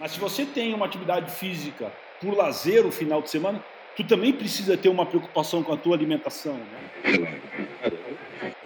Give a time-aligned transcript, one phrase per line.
[0.00, 3.62] Mas se você tem uma atividade física por lazer o final de semana,
[3.96, 7.40] tu também precisa ter uma preocupação com a tua alimentação, né?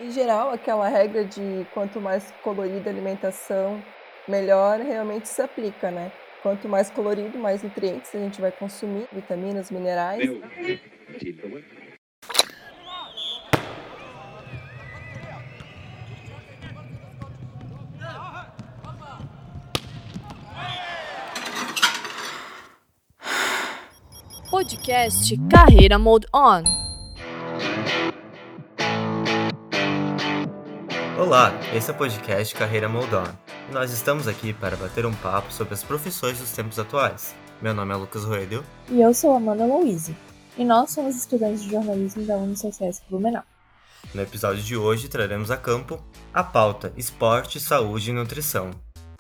[0.01, 3.83] Em geral, aquela regra de quanto mais colorida a alimentação,
[4.29, 6.13] melhor realmente se aplica, né?
[6.43, 10.31] Quanto mais colorido, mais nutrientes a gente vai consumir, vitaminas, minerais.
[24.87, 26.63] Podcast Carreira Mode On.
[31.19, 33.27] Olá, esse é o podcast Carreira Mode On.
[33.69, 37.35] E nós estamos aqui para bater um papo sobre as profissões dos tempos atuais.
[37.61, 38.63] Meu nome é Lucas Roedel.
[38.89, 40.17] E eu sou Amanda Louise.
[40.57, 43.43] E nós somos estudantes de jornalismo da Unicesp Blumenau.
[44.15, 46.01] No episódio de hoje traremos a campo
[46.33, 48.71] a pauta Esporte, Saúde e Nutrição.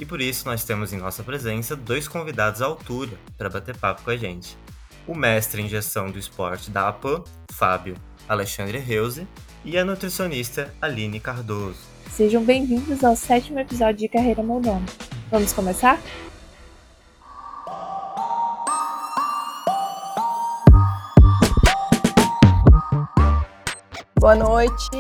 [0.00, 4.02] E por isso nós temos em nossa presença dois convidados à altura para bater papo
[4.02, 4.56] com a gente
[5.07, 7.95] o mestre em gestão do esporte da APAN, Fábio
[8.29, 9.26] Alexandre Reuse,
[9.65, 11.80] e a nutricionista Aline Cardoso.
[12.10, 14.85] Sejam bem-vindos ao sétimo episódio de Carreira Moldona.
[15.30, 16.01] Vamos começar?
[24.18, 24.91] Boa noite,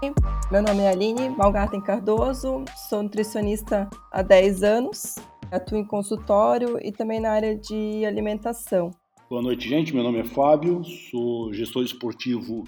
[0.52, 5.16] meu nome é Aline Malgarten Cardoso, sou nutricionista há 10 anos,
[5.50, 8.92] atuo em consultório e também na área de alimentação.
[9.28, 9.92] Boa noite, gente.
[9.92, 12.62] Meu nome é Fábio, sou gestor esportivo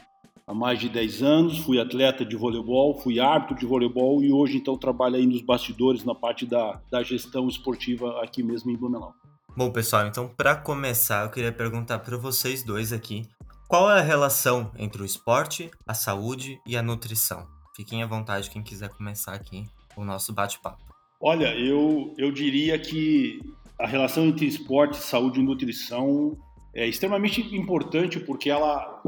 [0.45, 4.57] há mais de 10 anos, fui atleta de voleibol, fui árbitro de voleibol e hoje
[4.57, 9.15] então trabalho aí nos bastidores na parte da, da gestão esportiva aqui mesmo em Blumenau.
[9.57, 13.23] Bom, pessoal, então para começar, eu queria perguntar para vocês dois aqui,
[13.69, 17.47] qual é a relação entre o esporte, a saúde e a nutrição?
[17.77, 19.65] Fiquem à vontade quem quiser começar aqui
[19.97, 20.83] o nosso bate-papo.
[21.21, 23.41] Olha, eu, eu diria que
[23.79, 26.37] a relação entre esporte, saúde e nutrição
[26.79, 29.03] é extremamente importante porque ela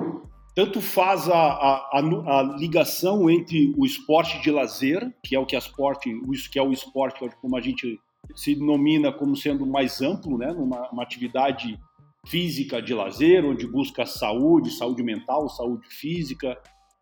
[0.57, 5.55] tanto faz a, a, a, ligação entre o esporte de lazer, que é o que,
[5.55, 6.11] a esporte,
[6.51, 7.99] que é o esporte como a gente
[8.35, 11.79] se denomina como sendo mais amplo, né, uma atividade
[12.27, 16.59] física de lazer, onde busca saúde, saúde mental, saúde física,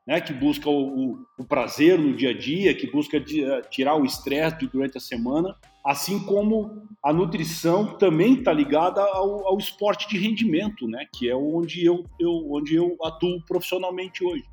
[0.09, 3.61] né, que busca o, o, o prazer no dia a dia, que busca de, uh,
[3.71, 5.55] tirar o estresse durante a semana,
[5.85, 11.37] assim como a nutrição também está ligada ao, ao, esporte de rendimento, né, que é
[11.37, 14.45] onde eu, eu, onde eu atuo profissionalmente hoje.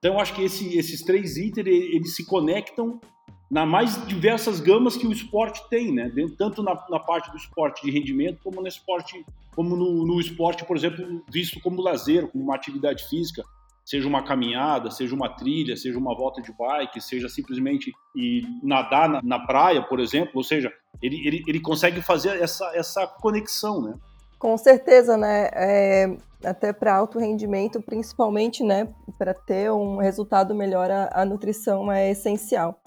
[0.00, 3.00] Então, eu acho que esse, esses três itens eles se conectam
[3.48, 6.10] na mais diversas gamas que o esporte tem, né?
[6.36, 9.24] Tanto na, na parte do esporte de rendimento como no esporte,
[9.54, 13.44] como no, no esporte, por exemplo, visto como lazer, como uma atividade física
[13.86, 19.08] seja uma caminhada, seja uma trilha, seja uma volta de bike, seja simplesmente ir nadar
[19.08, 23.80] na, na praia, por exemplo, ou seja, ele, ele, ele consegue fazer essa, essa conexão,
[23.80, 23.94] né?
[24.40, 25.48] Com certeza, né?
[25.52, 28.88] É, até para alto rendimento, principalmente, né?
[29.16, 32.80] Para ter um resultado melhor, a, a, nutrição é essencial.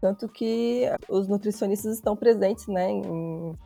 [0.00, 2.90] Tanto que os nutricionistas estão presentes, né?
[2.90, 3.58] Em,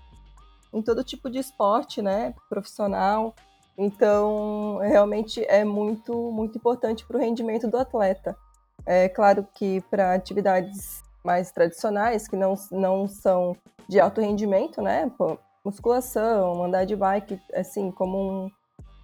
[0.72, 2.34] em todo tipo de esporte, né?
[2.48, 3.34] Profissional,
[3.78, 8.36] então, realmente é muito, muito importante para o rendimento do atleta.
[8.84, 13.56] É claro que para atividades mais tradicionais, que não, não são
[13.88, 15.08] de alto rendimento, né?
[15.16, 18.50] Pô, musculação, andar de bike, assim, como um,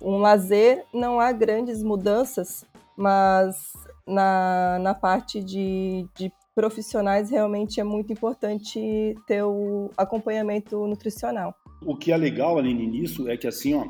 [0.02, 3.72] um lazer, não há grandes mudanças, mas
[4.04, 11.54] na, na parte de, de profissionais realmente é muito importante ter o acompanhamento nutricional.
[11.84, 13.86] O que é legal, Aline, nisso é que assim, ó,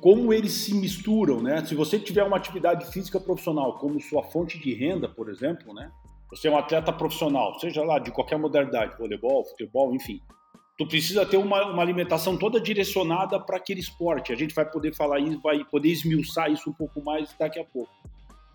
[0.00, 1.64] como eles se misturam, né?
[1.64, 5.90] Se você tiver uma atividade física profissional como sua fonte de renda, por exemplo, né?
[6.30, 10.20] Você é um atleta profissional, seja lá de qualquer modalidade, voleibol, futebol, enfim.
[10.76, 14.32] Tu precisa ter uma, uma alimentação toda direcionada para aquele esporte.
[14.32, 17.64] A gente vai poder falar isso, vai poder esmiuçar isso um pouco mais daqui a
[17.64, 17.90] pouco.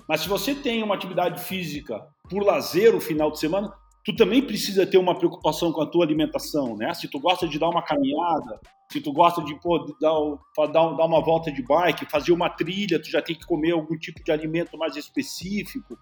[0.08, 3.74] Mas se você tem uma atividade física por lazer o final de semana,
[4.04, 6.94] tu também precisa ter uma preocupação com a tua alimentação, né?
[6.94, 8.60] Se tu gosta de dar uma caminhada,
[8.92, 13.02] se tu gosta de pô, dar, dar, dar uma volta de bike, fazer uma trilha,
[13.02, 15.98] tu já tem que comer algum tipo de alimento mais específico.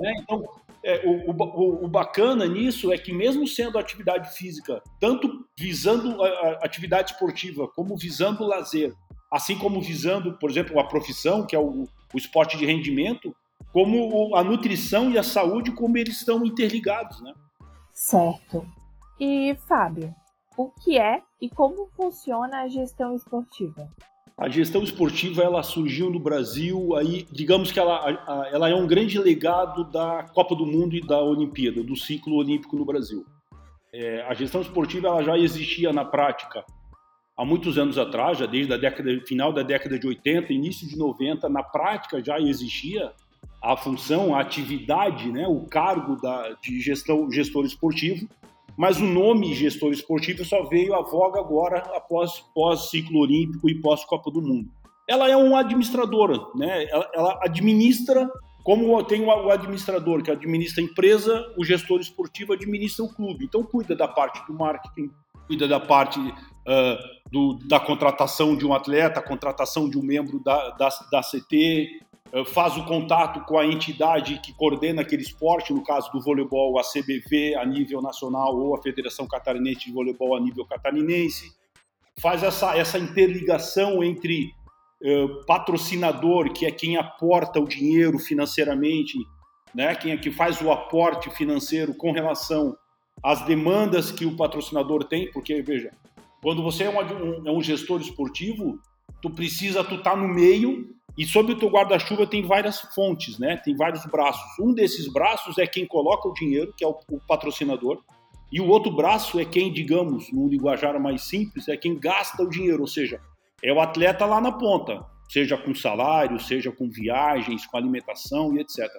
[0.00, 0.12] Né?
[0.18, 0.44] Então,
[0.82, 6.28] é, o, o, o, bacana nisso é que mesmo sendo atividade física, tanto visando a,
[6.28, 8.92] a atividade esportiva como visando o lazer,
[9.30, 13.34] assim como visando, por exemplo, a profissão, que é o, o esporte de rendimento,
[13.72, 17.32] como a nutrição e a saúde, como eles estão interligados, né?
[17.94, 18.66] Certo.
[19.20, 20.12] E, Fábio,
[20.58, 23.88] o que é e como funciona a gestão esportiva?
[24.36, 29.16] A gestão esportiva ela surgiu no Brasil, aí digamos que ela, ela é um grande
[29.16, 33.24] legado da Copa do Mundo e da Olimpíada, do ciclo olímpico no Brasil.
[33.92, 36.64] É, a gestão esportiva ela já existia na prática
[37.36, 40.98] há muitos anos atrás, já desde a década final da década de 80, início de
[40.98, 43.12] 90, na prática já existia
[43.64, 48.28] a função, a atividade, né, o cargo da, de gestão, gestor esportivo,
[48.76, 53.80] mas o nome gestor esportivo só veio à voga agora após pós ciclo olímpico e
[53.80, 54.68] pós Copa do Mundo.
[55.08, 56.84] Ela é uma administradora, né?
[56.90, 58.28] Ela, ela administra
[58.62, 63.44] como tem o administrador que administra a empresa, o gestor esportivo administra o clube.
[63.44, 65.10] Então cuida da parte do marketing,
[65.46, 70.70] cuida da parte uh, do, da contratação de um atleta, contratação de um membro da,
[70.70, 72.00] da, da CT,
[72.42, 76.82] faz o contato com a entidade que coordena aquele esporte, no caso do voleibol, a
[76.82, 81.52] CBV a nível nacional ou a Federação Catarinense de Voleibol a nível catarinense,
[82.18, 84.52] faz essa, essa interligação entre
[85.02, 89.16] uh, patrocinador, que é quem aporta o dinheiro financeiramente,
[89.72, 92.76] né, quem é que faz o aporte financeiro com relação
[93.22, 95.92] às demandas que o patrocinador tem, porque, veja,
[96.42, 98.78] quando você é um, é um gestor esportivo,
[99.24, 103.56] tu precisa, tu tá no meio e sob o teu guarda-chuva tem várias fontes, né?
[103.56, 104.42] Tem vários braços.
[104.60, 108.02] Um desses braços é quem coloca o dinheiro, que é o, o patrocinador,
[108.52, 112.50] e o outro braço é quem, digamos, no linguajar mais simples, é quem gasta o
[112.50, 113.18] dinheiro, ou seja,
[113.62, 118.60] é o atleta lá na ponta, seja com salário, seja com viagens, com alimentação e
[118.60, 118.90] etc.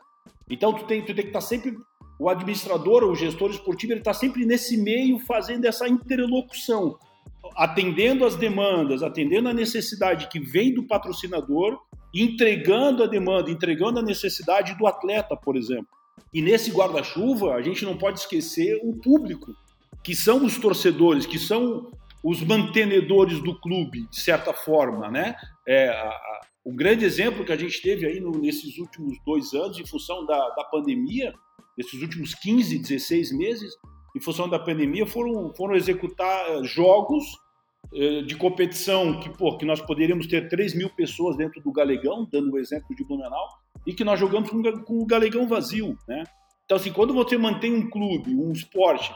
[0.49, 1.77] Então tu tem, tu tem que estar tá sempre
[2.17, 6.97] o administrador, o gestor esportivo, ele está sempre nesse meio fazendo essa interlocução,
[7.55, 11.79] atendendo as demandas, atendendo a necessidade que vem do patrocinador,
[12.13, 15.87] entregando a demanda, entregando a necessidade do atleta, por exemplo.
[16.33, 19.53] E nesse guarda-chuva, a gente não pode esquecer o público,
[20.03, 21.91] que são os torcedores, que são
[22.23, 25.35] os mantenedores do clube, de certa forma, né?
[25.67, 29.53] É, a, a, o grande exemplo que a gente teve aí no, nesses últimos dois
[29.53, 31.33] anos, em função da, da pandemia,
[31.77, 33.73] nesses últimos 15, 16 meses,
[34.15, 37.25] em função da pandemia, foram, foram executar eh, jogos
[37.93, 42.25] eh, de competição que, pô, que nós poderíamos ter 3 mil pessoas dentro do Galegão,
[42.31, 43.47] dando o exemplo de Blumenau,
[43.85, 46.23] e que nós jogamos com, com o Galegão vazio, né?
[46.63, 49.13] Então, assim, quando você mantém um clube, um esporte,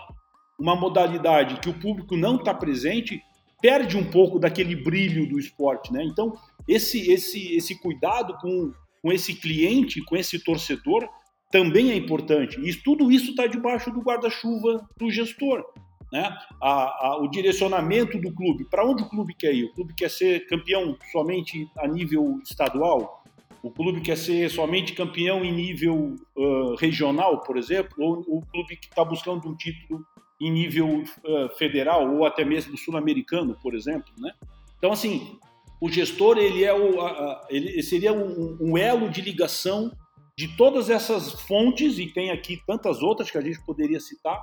[0.59, 3.19] uma modalidade que o público não está presente,
[3.61, 6.03] perde um pouco daquele brilho do esporte, né?
[6.03, 6.33] Então,
[6.67, 11.07] esse, esse, esse cuidado com, com esse cliente, com esse torcedor,
[11.51, 12.59] também é importante.
[12.59, 15.65] E tudo isso está debaixo do guarda-chuva do gestor.
[16.11, 16.35] Né?
[16.61, 19.65] A, a, o direcionamento do clube, para onde o clube quer ir?
[19.65, 23.23] O clube quer ser campeão somente a nível estadual?
[23.61, 27.93] O clube quer ser somente campeão em nível uh, regional, por exemplo?
[27.99, 30.03] Ou o clube que está buscando um título
[30.41, 34.11] em nível uh, federal ou até mesmo sul-americano, por exemplo?
[34.17, 34.31] Né?
[34.77, 35.37] Então, assim,
[35.81, 39.91] o gestor ele é o, a, ele seria um, um elo de ligação
[40.39, 44.41] de todas essas fontes, e tem aqui tantas outras que a gente poderia citar,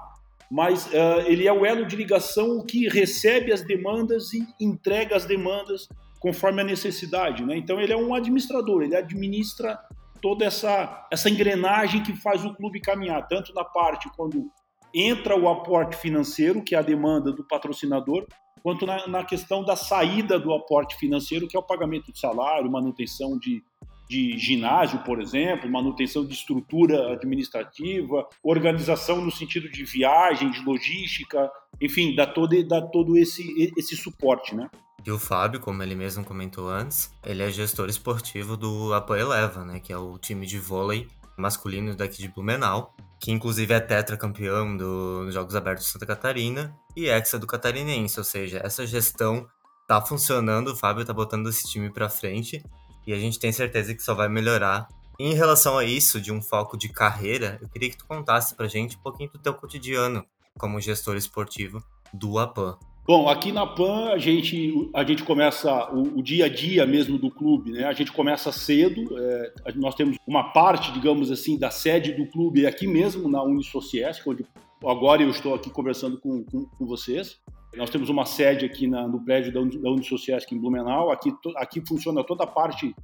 [0.50, 5.24] mas uh, ele é o elo de ligação que recebe as demandas e entrega as
[5.24, 5.88] demandas
[6.20, 7.46] conforme a necessidade.
[7.46, 7.56] Né?
[7.56, 9.78] Então, ele é um administrador, ele administra
[10.20, 14.50] toda essa, essa engrenagem que faz o clube caminhar, tanto na parte quando
[14.92, 18.26] entra o aporte financeiro, que é a demanda do patrocinador,
[18.62, 22.70] quanto na, na questão da saída do aporte financeiro, que é o pagamento de salário,
[22.70, 23.64] manutenção de,
[24.08, 31.50] de ginásio, por exemplo, manutenção de estrutura administrativa, organização no sentido de viagem, de logística,
[31.80, 34.70] enfim, dá todo, dá todo esse, esse suporte, né?
[35.04, 39.64] E o Fábio, como ele mesmo comentou antes, ele é gestor esportivo do Apoio Eleva,
[39.64, 44.76] né, que é o time de vôlei masculino daqui de Blumenau, que inclusive é tetracampeão
[44.76, 49.46] dos Jogos Abertos de Santa Catarina e hexa do Catarinense, ou seja, essa gestão
[49.86, 52.64] tá funcionando, o Fábio tá botando esse time para frente
[53.06, 54.88] e a gente tem certeza que só vai melhorar.
[55.18, 58.68] em relação a isso, de um foco de carreira, eu queria que tu contasse pra
[58.68, 60.22] gente um pouquinho do teu cotidiano
[60.58, 61.82] como gestor esportivo
[62.12, 62.78] do APAN.
[63.06, 67.16] Bom, aqui na PAN a gente, a gente começa o, o dia a dia mesmo
[67.16, 67.84] do clube, né?
[67.84, 72.66] A gente começa cedo, é, nós temos uma parte, digamos assim, da sede do clube
[72.66, 74.44] aqui mesmo, na Unisociesc, onde
[74.84, 77.38] agora eu estou aqui conversando com, com, com vocês.
[77.74, 81.10] Nós temos uma sede aqui na, no prédio da, Unisociesc em Blumenau.
[81.10, 82.94] Aqui, to, aqui funciona toda a parte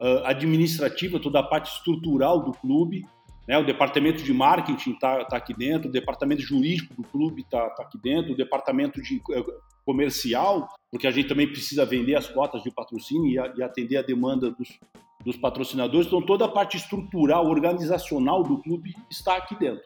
[0.00, 3.04] uh, administrativa, toda a parte estrutural do clube.
[3.46, 3.58] Né?
[3.58, 7.82] O departamento de marketing está tá aqui dentro, o departamento jurídico do clube está tá
[7.82, 9.44] aqui dentro, o departamento de uh,
[9.84, 13.96] comercial, porque a gente também precisa vender as cotas de patrocínio e, a, e atender
[13.96, 14.78] a demanda dos,
[15.24, 16.06] dos patrocinadores.
[16.06, 19.84] Então, toda a parte estrutural, organizacional do clube está aqui dentro.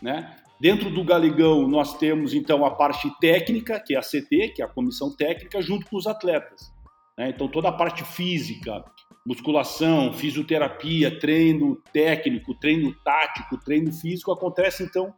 [0.00, 0.36] Né?
[0.62, 4.64] Dentro do Galegão, nós temos então a parte técnica, que é a CT, que é
[4.64, 6.72] a comissão técnica, junto com os atletas.
[7.18, 7.30] Né?
[7.30, 8.84] Então, toda a parte física,
[9.26, 15.12] musculação, fisioterapia, treino técnico, treino tático, treino físico acontece então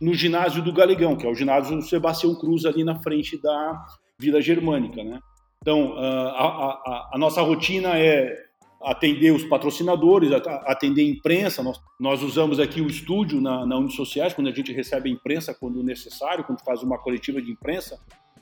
[0.00, 3.84] no ginásio do Galegão, que é o ginásio Sebastião Cruz ali na frente da
[4.18, 5.20] Vila Germânica, né?
[5.60, 8.45] Então, ah, a, a, a nossa rotina é
[8.82, 11.62] atender os patrocinadores, atender a imprensa.
[11.62, 15.54] Nós, nós usamos aqui o estúdio na, na Unisociais, quando a gente recebe a imprensa,
[15.54, 17.98] quando necessário, quando faz uma coletiva de imprensa,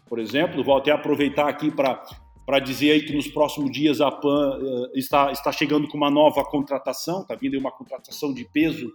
[0.07, 0.62] por exemplo.
[0.62, 5.31] Vou até aproveitar aqui para dizer aí que nos próximos dias a PAN uh, está,
[5.33, 8.93] está chegando com uma nova contratação, está vindo uma contratação de peso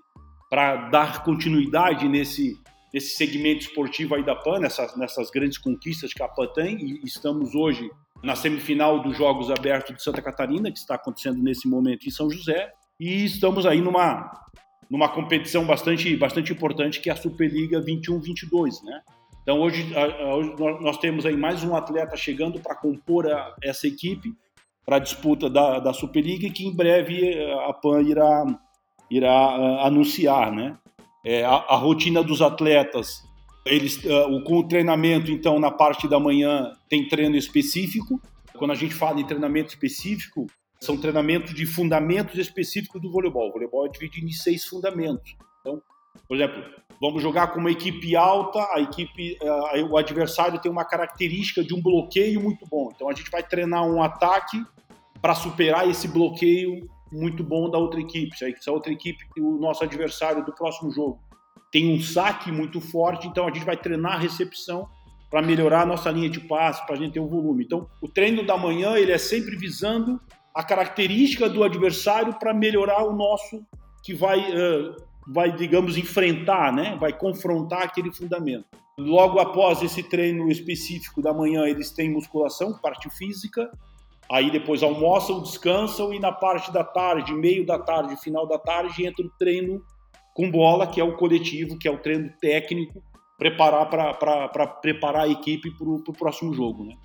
[0.49, 2.57] para dar continuidade nesse,
[2.93, 7.01] nesse segmento esportivo aí da PAN, nessas, nessas grandes conquistas que a PAN tem, e
[7.05, 7.89] estamos hoje
[8.23, 12.29] na semifinal dos Jogos Abertos de Santa Catarina, que está acontecendo nesse momento em São
[12.29, 14.31] José, e estamos aí numa,
[14.89, 19.01] numa competição bastante, bastante importante que é a Superliga 21-22, né?
[19.41, 19.91] Então hoje,
[20.33, 24.33] hoje, nós temos aí mais um atleta chegando para compor a, essa equipe
[24.85, 28.45] para a disputa da, da Superliga que em breve eh, a PAN irá,
[29.09, 30.77] irá uh, anunciar, né?
[31.23, 33.23] É, a, a, rotina dos atletas
[33.69, 38.21] eles, uh, com o treinamento, então, na parte da manhã tem treino específico.
[38.57, 40.47] Quando a gente fala em treinamento específico,
[40.81, 43.49] são treinamentos de fundamentos específicos do voleibol.
[43.49, 45.35] O voleibol é dividido em seis fundamentos.
[45.61, 45.81] Então,
[46.27, 46.63] por exemplo,
[46.99, 51.73] vamos jogar com uma equipe alta, a equipe, uh, o adversário tem uma característica de
[51.73, 52.89] um bloqueio muito bom.
[52.93, 54.61] Então, a gente vai treinar um ataque
[55.21, 58.35] para superar esse bloqueio muito bom da outra equipe.
[58.37, 61.19] Se a outra equipe, o nosso adversário do próximo jogo,
[61.71, 64.87] tem um saque muito forte, então a gente vai treinar a recepção
[65.29, 67.63] para melhorar a nossa linha de passe, para a gente ter um volume.
[67.63, 70.19] Então, o treino da manhã ele é sempre visando
[70.53, 73.63] a característica do adversário para melhorar o nosso
[74.03, 74.95] que vai, uh,
[75.27, 76.97] vai, digamos, enfrentar, né?
[76.99, 78.65] vai confrontar aquele fundamento.
[78.97, 83.71] Logo após esse treino específico da manhã, eles têm musculação, parte física,
[84.29, 89.05] aí depois almoçam, descansam e na parte da tarde, meio da tarde, final da tarde,
[89.05, 89.81] entra o treino
[90.39, 93.03] com bola, que é o coletivo, que é o treino técnico,
[93.37, 96.95] preparar para preparar a equipe para o próximo jogo, né?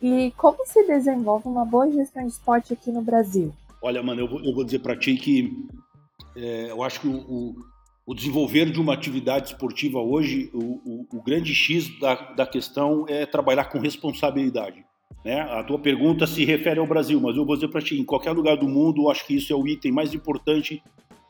[0.00, 3.52] E como se desenvolve uma boa gestão de esporte aqui no Brasil?
[3.82, 5.66] Olha, mano, eu vou, eu vou dizer para ti que
[6.36, 7.54] é, eu acho que o, o,
[8.06, 13.26] o, desenvolver de uma atividade esportiva hoje, o, o grande X da, da questão é
[13.26, 14.84] trabalhar com responsabilidade.
[15.24, 15.40] Né?
[15.40, 18.30] A tua pergunta se refere ao Brasil, mas eu vou dizer para ti, em qualquer
[18.30, 20.80] lugar do mundo, eu acho que isso é o item mais importante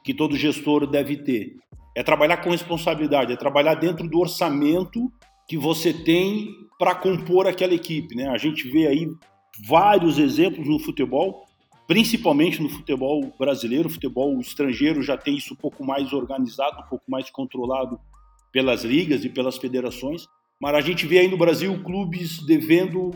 [0.04, 1.56] que todo gestor deve ter.
[1.96, 5.10] É trabalhar com responsabilidade, é trabalhar dentro do orçamento
[5.48, 8.14] que você tem para compor aquela equipe.
[8.14, 8.28] Né?
[8.28, 9.08] A gente vê aí
[9.66, 11.44] vários exemplos no futebol,
[11.86, 17.04] principalmente no futebol brasileiro, futebol estrangeiro já tem isso um pouco mais organizado, um pouco
[17.08, 17.98] mais controlado
[18.52, 20.26] pelas ligas e pelas federações,
[20.60, 23.10] mas a gente vê aí no Brasil clubes devendo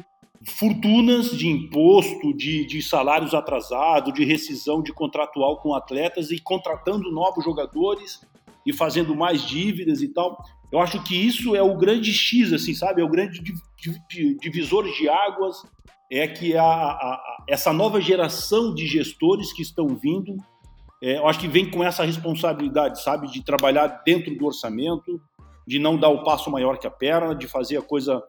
[0.47, 7.11] fortunas de imposto, de, de salários atrasados, de rescisão de contratual com atletas e contratando
[7.11, 8.21] novos jogadores
[8.65, 10.39] e fazendo mais dívidas e tal.
[10.71, 13.01] Eu acho que isso é o grande X, assim, sabe?
[13.01, 13.43] É o grande
[14.41, 15.63] divisor de águas,
[16.11, 20.37] é que a, a, essa nova geração de gestores que estão vindo,
[21.03, 23.31] é, eu acho que vem com essa responsabilidade, sabe?
[23.31, 25.21] De trabalhar dentro do orçamento,
[25.67, 28.23] de não dar o passo maior que a perna, de fazer a coisa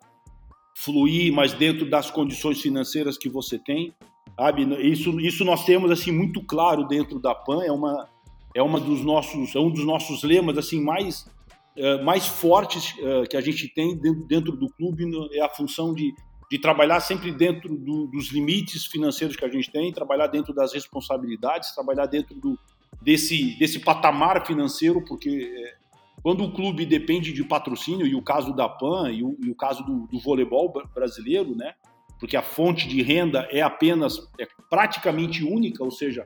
[0.76, 3.94] fluir, mas dentro das condições financeiras que você tem,
[4.36, 4.64] sabe?
[4.88, 8.08] Isso, isso nós temos assim muito claro dentro da PAN, é uma
[8.56, 11.30] é uma dos nossos é um dos nossos lemas assim mais
[11.78, 15.94] uh, mais fortes uh, que a gente tem dentro, dentro do clube é a função
[15.94, 16.14] de,
[16.50, 20.74] de trabalhar sempre dentro do, dos limites financeiros que a gente tem, trabalhar dentro das
[20.74, 22.58] responsabilidades, trabalhar dentro do,
[23.02, 25.74] desse, desse patamar financeiro, porque eh,
[26.22, 29.56] quando o clube depende de patrocínio, e o caso da PAN e o, e o
[29.56, 31.74] caso do, do, voleibol brasileiro, né?
[32.20, 36.26] Porque a fonte de renda é apenas, é praticamente única, ou seja,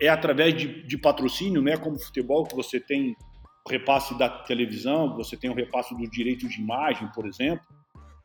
[0.00, 1.76] é através de, de patrocínio, né?
[1.76, 3.14] Como futebol, que você tem
[3.64, 7.64] o repasse da televisão, você tem o repasse dos direitos de imagem, por exemplo,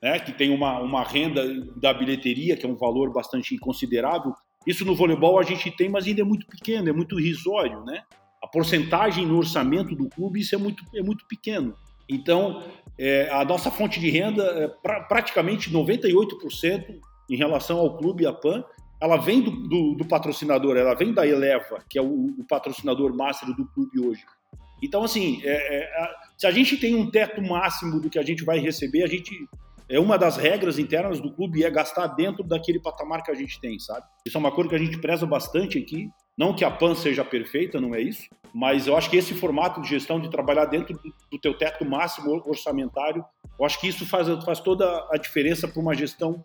[0.02, 0.18] né?
[0.20, 1.44] Que tem uma, uma renda
[1.76, 4.34] da bilheteria, que é um valor bastante considerável.
[4.66, 8.02] Isso no voleibol a gente tem, mas ainda é muito pequeno, é muito irrisório, né?
[8.46, 11.76] A porcentagem no orçamento do clube isso é muito, é muito pequeno.
[12.08, 12.64] Então,
[12.98, 18.32] é, a nossa fonte de renda, é pra, praticamente 98% em relação ao clube, a
[18.32, 18.64] PAN,
[19.02, 23.16] ela vem do, do, do patrocinador, ela vem da Eleva, que é o, o patrocinador
[23.16, 24.24] master do clube hoje.
[24.84, 28.24] Então, assim, é, é, a, se a gente tem um teto máximo do que a
[28.24, 29.34] gente vai receber, a gente
[29.90, 33.60] é uma das regras internas do clube é gastar dentro daquele patamar que a gente
[33.60, 34.06] tem, sabe?
[34.26, 36.10] Isso é uma coisa que a gente preza bastante aqui.
[36.38, 39.82] Não que a PAN seja perfeita, não é isso, mas eu acho que esse formato
[39.82, 40.98] de gestão, de trabalhar dentro
[41.32, 43.24] do, teu teto máximo orçamentário,
[43.58, 46.42] eu acho que isso faz, faz toda a diferença para uma gestão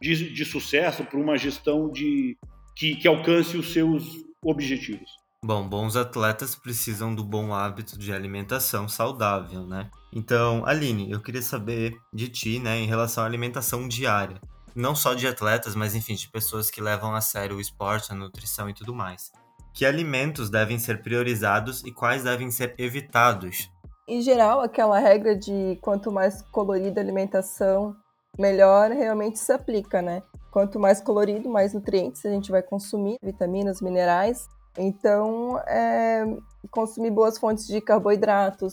[0.00, 2.36] de, de sucesso, para uma gestão de
[2.74, 4.04] que, que alcance os seus
[4.44, 5.10] objetivos.
[5.44, 9.90] Bom, bons atletas precisam do bom hábito de alimentação saudável, né?
[10.12, 14.40] Então, Aline, eu queria saber de ti, né, em relação à alimentação diária.
[14.74, 18.14] Não só de atletas, mas enfim, de pessoas que levam a sério o esporte, a
[18.14, 19.30] nutrição e tudo mais.
[19.74, 23.70] Que alimentos devem ser priorizados e quais devem ser evitados?
[24.08, 27.96] Em geral, aquela regra de quanto mais colorida a alimentação,
[28.38, 30.22] melhor realmente se aplica, né?
[30.50, 34.48] Quanto mais colorido, mais nutrientes a gente vai consumir, vitaminas, minerais,
[34.78, 36.24] então, é,
[36.70, 38.72] consumir boas fontes de carboidratos,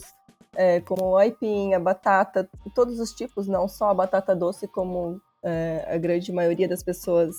[0.54, 5.86] é, como aipim, a batata, todos os tipos, não só a batata doce, como é,
[5.88, 7.34] a grande maioria das pessoas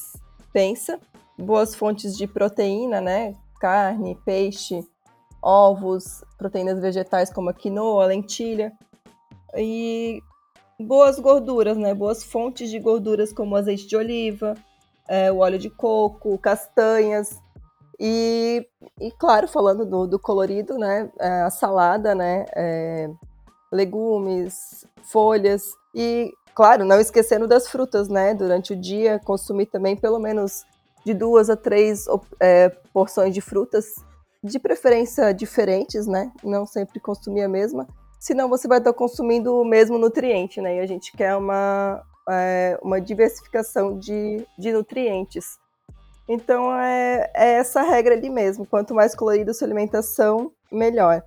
[0.53, 1.00] pensa.
[1.38, 3.36] Boas fontes de proteína, né?
[3.60, 4.86] Carne, peixe,
[5.41, 8.72] ovos, proteínas vegetais como a quinoa, lentilha.
[9.55, 10.22] E
[10.79, 11.93] boas gorduras, né?
[11.93, 14.55] Boas fontes de gorduras como azeite de oliva,
[15.08, 17.41] é, o óleo de coco, castanhas,
[18.03, 18.67] e,
[19.00, 21.12] e claro, falando do, do colorido, né?
[21.20, 22.46] É, a salada, né?
[22.55, 23.08] É,
[23.72, 28.34] legumes, folhas e, claro, não esquecendo das frutas, né?
[28.34, 30.65] Durante o dia, consumir também pelo menos
[31.05, 32.05] de duas a três
[32.39, 33.96] é, porções de frutas,
[34.43, 36.31] de preferência diferentes, né?
[36.43, 37.88] Não sempre consumir a mesma,
[38.20, 40.77] senão você vai estar consumindo o mesmo nutriente, né?
[40.77, 45.60] E a gente quer uma, é, uma diversificação de, de nutrientes.
[46.27, 48.65] Então é, é essa regra ali mesmo.
[48.65, 51.24] Quanto mais colorida a sua alimentação, melhor.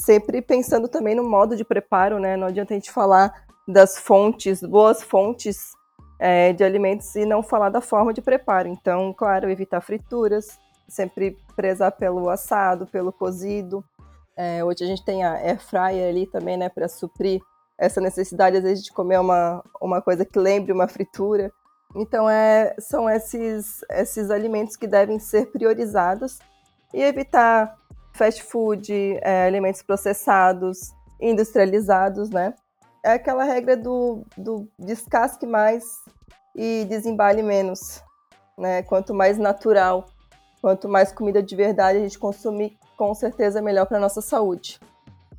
[0.00, 2.34] Sempre pensando também no modo de preparo, né?
[2.34, 5.72] Não adianta a gente falar das fontes, boas fontes
[6.18, 8.66] é, de alimentos e não falar da forma de preparo.
[8.66, 13.84] Então, claro, evitar frituras, sempre prezar pelo assado, pelo cozido.
[14.34, 17.42] É, hoje a gente tem a air fryer ali também, né, para suprir
[17.78, 21.52] essa necessidade às vezes de comer uma, uma coisa que lembre uma fritura.
[21.94, 26.38] Então, é, são esses, esses alimentos que devem ser priorizados
[26.94, 27.76] e evitar
[28.12, 32.54] fast food, é, alimentos processados, industrializados, né?
[33.04, 35.84] É aquela regra do, do descasque mais
[36.54, 38.02] e desembale menos,
[38.58, 38.82] né?
[38.82, 40.06] Quanto mais natural,
[40.60, 44.78] quanto mais comida de verdade a gente consumir, com certeza é melhor para nossa saúde.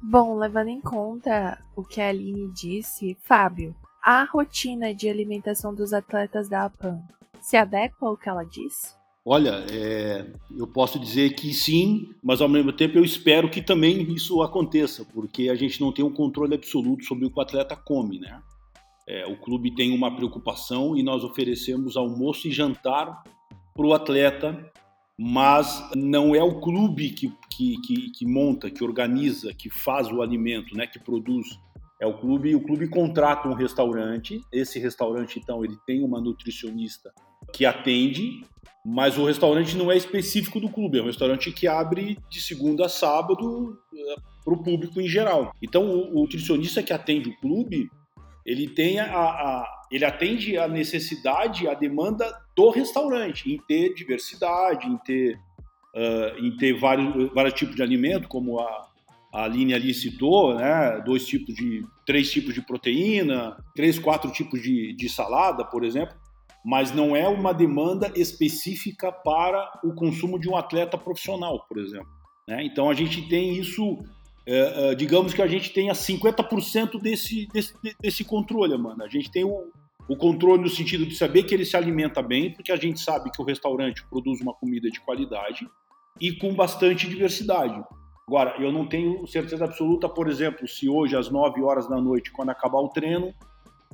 [0.01, 5.93] Bom, levando em conta o que a Aline disse, Fábio, a rotina de alimentação dos
[5.93, 7.03] atletas da APAM
[7.39, 8.97] se adequa ao que ela diz?
[9.23, 10.25] Olha, é,
[10.57, 15.05] eu posso dizer que sim, mas ao mesmo tempo eu espero que também isso aconteça,
[15.05, 18.41] porque a gente não tem um controle absoluto sobre o que o atleta come, né?
[19.07, 23.21] É, o clube tem uma preocupação e nós oferecemos almoço e jantar
[23.75, 24.71] para o atleta,
[25.19, 30.23] mas não é o clube que, que, que, que monta, que organiza, que faz o
[30.23, 30.87] alimento, né?
[30.87, 31.59] Que produz
[32.01, 34.41] é o clube, o clube contrata um restaurante.
[34.51, 37.13] Esse restaurante então ele tem uma nutricionista
[37.53, 38.43] que atende,
[38.85, 42.85] mas o restaurante não é específico do clube, é um restaurante que abre de segunda
[42.85, 45.53] a sábado eh, para o público em geral.
[45.61, 47.89] Então o, o, nutricionista que atende o clube,
[48.45, 54.87] ele tem a, a ele atende a necessidade, a demanda do restaurante em ter diversidade,
[54.87, 55.35] em ter
[55.95, 58.91] uh, em ter vários, vários tipos de alimento, como a
[59.31, 61.01] a Aline ali citou, né?
[61.05, 66.15] Dois tipos de, três tipos de proteína, três, quatro tipos de, de salada, por exemplo,
[66.63, 72.09] mas não é uma demanda específica para o consumo de um atleta profissional, por exemplo.
[72.47, 72.63] Né?
[72.63, 73.99] Então a gente tem isso,
[74.45, 79.03] é, é, digamos que a gente tenha 50% desse, desse, desse controle, mano.
[79.03, 79.71] A gente tem o,
[80.07, 83.31] o controle no sentido de saber que ele se alimenta bem, porque a gente sabe
[83.31, 85.67] que o restaurante produz uma comida de qualidade
[86.19, 87.83] e com bastante diversidade.
[88.27, 92.31] Agora, eu não tenho certeza absoluta, por exemplo, se hoje às 9 horas da noite,
[92.31, 93.33] quando acabar o treino,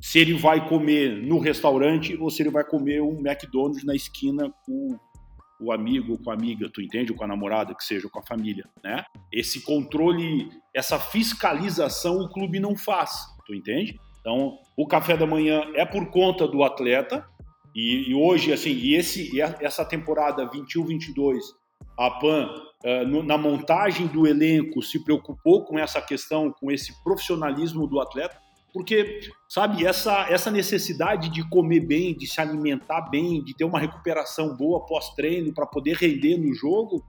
[0.00, 4.52] se ele vai comer no restaurante ou se ele vai comer um McDonald's na esquina
[4.64, 4.98] com
[5.60, 7.10] o amigo, com a amiga, tu entende?
[7.10, 9.04] Ou com a namorada, que seja, com a família, né?
[9.32, 13.10] Esse controle, essa fiscalização o clube não faz,
[13.44, 13.98] tu entende?
[14.20, 17.26] Então, o café da manhã é por conta do atleta
[17.74, 21.38] e, e hoje, assim, e esse, e essa temporada 21-22,
[21.98, 22.48] a PAN
[23.08, 28.38] no, na montagem do elenco se preocupou com essa questão, com esse profissionalismo do atleta,
[28.78, 33.80] porque, sabe, essa, essa necessidade de comer bem, de se alimentar bem, de ter uma
[33.80, 37.04] recuperação boa pós-treino para poder render no jogo,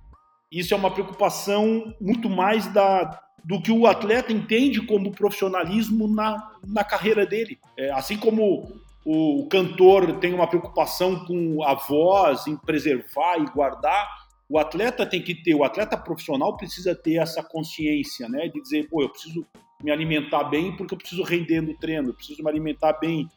[0.51, 6.53] isso é uma preocupação muito mais da, do que o atleta entende como profissionalismo na,
[6.65, 7.59] na carreira dele.
[7.77, 14.07] É, assim como o cantor tem uma preocupação com a voz, em preservar e guardar,
[14.49, 18.89] o atleta tem que ter, o atleta profissional precisa ter essa consciência, né, de dizer,
[18.89, 19.45] pô, eu preciso
[19.83, 23.29] me alimentar bem porque eu preciso render no treino, eu preciso me alimentar bem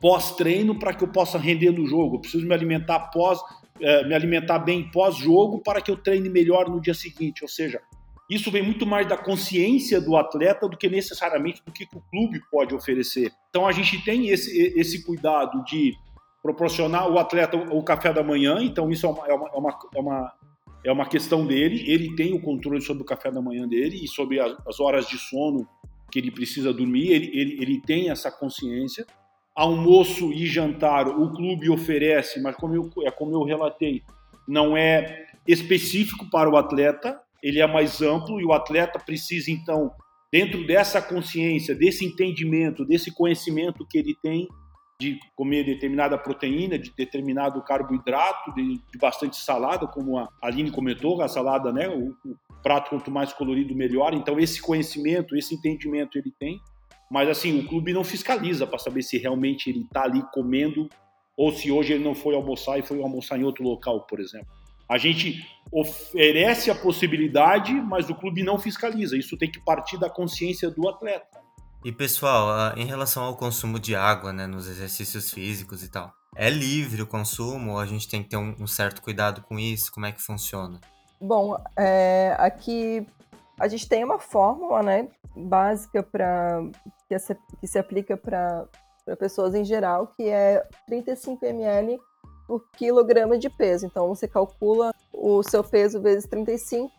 [0.00, 3.40] pós-treino para que eu possa render no jogo, eu preciso me alimentar pós
[3.80, 7.42] é, me alimentar bem pós-jogo para que eu treine melhor no dia seguinte.
[7.42, 7.80] Ou seja,
[8.28, 12.40] isso vem muito mais da consciência do atleta do que necessariamente do que, o clube
[12.50, 13.32] pode oferecer.
[13.48, 15.94] Então a gente tem esse, esse cuidado de
[16.42, 19.78] proporcionar ao atleta o café da manhã, então isso é uma, é uma, é uma,
[19.94, 20.32] é uma,
[20.86, 24.08] é uma questão dele, ele tem o controle sobre o café da manhã dele e
[24.08, 25.68] sobre as, as horas de sono
[26.10, 29.06] que ele precisa dormir, ele, ele, ele tem essa consciência.
[29.54, 34.02] Almoço e jantar o clube oferece, mas como eu, é como eu relatei,
[34.46, 39.90] não é específico para o atleta, ele é mais amplo e o atleta precisa então,
[40.32, 44.48] dentro dessa consciência, desse entendimento, desse conhecimento que ele tem,
[45.00, 51.22] de comer determinada proteína, de determinado carboidrato, de, de bastante salada, como a Aline comentou,
[51.22, 54.14] a salada, né, o, o, prato quanto mais colorido melhor.
[54.14, 56.60] Então esse conhecimento, esse entendimento ele tem,
[57.10, 60.88] mas assim o clube não fiscaliza para saber se realmente ele está ali comendo
[61.36, 64.48] ou se hoje ele não foi almoçar e foi almoçar em outro local, por exemplo.
[64.88, 69.16] A gente oferece a possibilidade, mas o clube não fiscaliza.
[69.16, 71.40] Isso tem que partir da consciência do atleta.
[71.84, 76.12] E pessoal, ah, em relação ao consumo de água, né, nos exercícios físicos e tal,
[76.36, 79.58] é livre o consumo ou a gente tem que ter um, um certo cuidado com
[79.58, 79.90] isso?
[79.90, 80.80] Como é que funciona?
[81.20, 83.06] Bom, é, aqui
[83.58, 86.62] a gente tem uma fórmula, né, básica para
[87.06, 87.16] que,
[87.60, 88.66] que, se aplica para
[89.18, 92.00] pessoas em geral, que é 35 ml
[92.46, 93.84] por quilograma de peso.
[93.86, 96.90] Então você calcula o seu peso vezes 35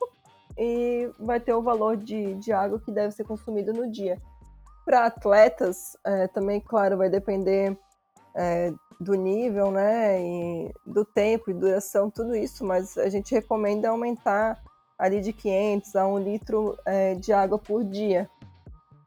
[0.57, 4.21] e vai ter o valor de, de água que deve ser consumido no dia.
[4.85, 7.75] Para atletas, é, também, claro, vai depender
[8.35, 13.89] é, do nível, né, e do tempo e duração, tudo isso, mas a gente recomenda
[13.89, 14.61] aumentar
[14.97, 18.29] ali de 500 a 1 litro é, de água por dia.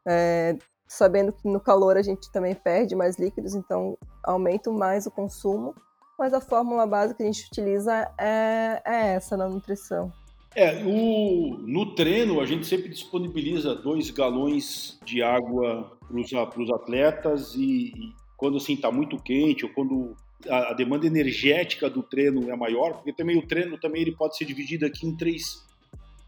[0.05, 5.11] É, sabendo que no calor a gente também perde mais líquidos, então aumenta mais o
[5.11, 5.73] consumo,
[6.19, 10.11] mas a fórmula básica que a gente utiliza é, é essa na nutrição.
[10.53, 17.55] É, o, no treino a gente sempre disponibiliza dois galões de água para os atletas
[17.55, 20.15] e, e, quando assim está muito quente ou quando
[20.49, 24.37] a, a, demanda energética do treino é maior, porque também o treino também ele pode
[24.37, 25.63] ser dividido aqui em três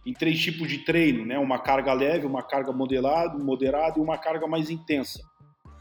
[0.05, 1.37] em três tipos de treino, né?
[1.37, 5.19] Uma carga leve, uma carga moderada, moderada e uma carga mais intensa.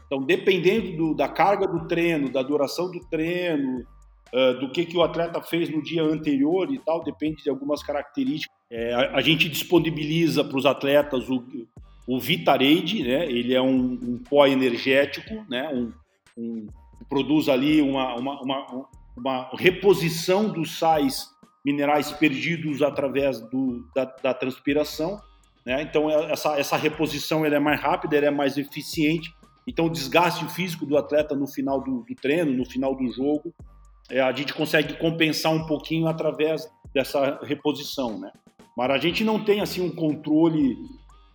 [0.05, 3.85] Então, dependendo do, da carga do treino, da duração do treino,
[4.33, 7.81] uh, do que, que o atleta fez no dia anterior e tal, depende de algumas
[7.81, 8.53] características.
[8.69, 11.41] É, a, a, gente disponibiliza para os atletas o,
[12.05, 13.25] o Vitarade, né?
[13.25, 15.69] ele é um, um pó energético, né?
[15.73, 15.93] Um,
[16.37, 16.67] um,
[17.09, 21.27] produz ali uma, uma, uma, uma, reposição dos sais
[21.65, 25.19] minerais perdidos através do, da, da transpiração.
[25.65, 25.81] Né?
[25.81, 29.33] Então, é, essa, essa reposição ela é mais rápida, ela é mais eficiente.
[29.67, 33.53] Então, o desgaste físico do atleta no final do, do treino, no final do jogo,
[34.09, 38.31] é, a gente consegue compensar um pouquinho através dessa reposição, né?
[38.77, 40.77] Mas a gente não tem assim um controle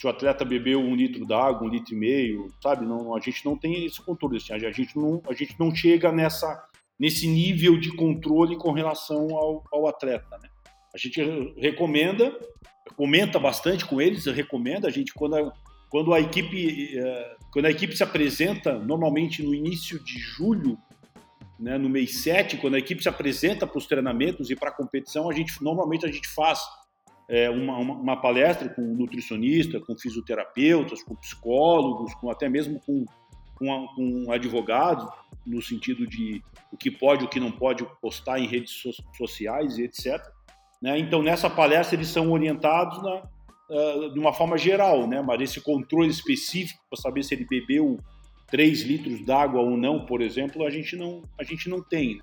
[0.03, 2.85] se o atleta bebeu um litro d'água, um litro e meio, sabe?
[2.85, 6.11] Não, a gente não tem esse controle, assim, a gente não, a gente não chega
[6.11, 6.61] nessa
[6.99, 10.49] nesse nível de controle com relação ao, ao atleta, né?
[10.93, 11.23] A gente
[11.57, 12.37] recomenda,
[12.97, 15.53] comenta bastante com eles, recomenda a gente quando a,
[15.89, 20.77] quando a equipe eh, quando a equipe se apresenta normalmente no início de julho
[21.61, 24.75] né, no mês 7, quando a equipe se apresenta para os treinamentos e para a
[24.75, 26.61] competição, a gente normalmente a gente faz
[27.33, 33.07] é, uma, uma, uma, palestra com nutricionista, com fisioterapeutas, com psicólogos, com até mesmo com,
[33.55, 35.09] com, com advogados,
[35.47, 39.79] no sentido de o que pode, o que não pode postar em redes so sociais
[39.79, 40.23] e etc.
[40.83, 40.99] Né?
[40.99, 43.23] Então, nessa palestra, eles são orientados na,
[43.71, 45.23] uh, de uma forma geral, né?
[45.23, 47.97] mas esse controle específico para saber se ele bebeu
[48.49, 52.17] 3 litros d'água ou não, por exemplo, a gente não, a gente não tem.
[52.17, 52.23] Né?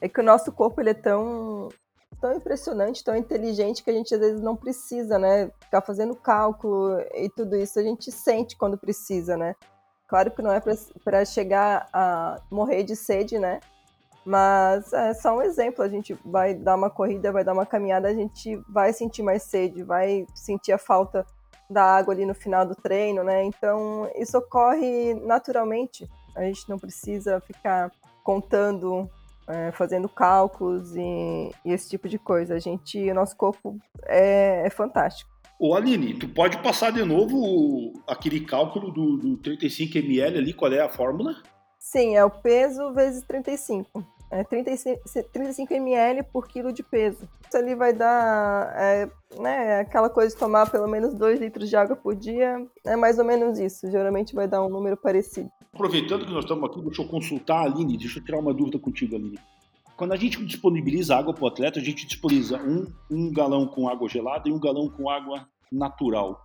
[0.00, 1.70] É que o nosso corpo ele é tão,
[2.20, 5.50] tão impressionante, tão inteligente que a gente às vezes não precisa, né?
[5.60, 9.54] Ficar fazendo cálculo e tudo isso a gente sente quando precisa, né?
[10.06, 10.60] Claro que não é
[11.02, 13.60] para chegar a morrer de sede, né?
[14.24, 15.84] Mas é só um exemplo.
[15.84, 19.42] A gente vai dar uma corrida, vai dar uma caminhada, a gente vai sentir mais
[19.42, 21.26] sede, vai sentir a falta
[21.68, 23.44] da água ali no final do treino, né?
[23.44, 26.08] Então isso ocorre naturalmente.
[26.34, 27.90] A gente não precisa ficar
[28.22, 29.08] contando,
[29.48, 32.54] é, fazendo cálculos e, e, esse tipo de coisa.
[32.54, 35.30] A gente, o nosso corpo é, é fantástico.
[35.58, 40.72] Ô Aline, tu pode passar de novo aquele cálculo do, do 35 ml ali, qual
[40.72, 41.34] é a fórmula?
[41.78, 44.04] Sim, é o peso vezes 35
[44.34, 45.00] é 35,
[45.32, 47.28] 35 ml por quilo de peso.
[47.46, 51.76] Isso ali vai dar é, né, aquela coisa de tomar pelo menos 2 litros de
[51.76, 53.88] água por dia, é mais ou menos isso.
[53.90, 55.50] Geralmente vai dar um número parecido.
[55.74, 58.78] Aproveitando que nós estamos aqui, deixa eu consultar a Aline, deixa eu tirar uma dúvida
[58.78, 59.40] contigo, Aline.
[59.96, 63.88] quando a gente disponibiliza água para o atleta, a gente disponibiliza um, um galão com
[63.88, 66.40] água gelada e um galão com água natural.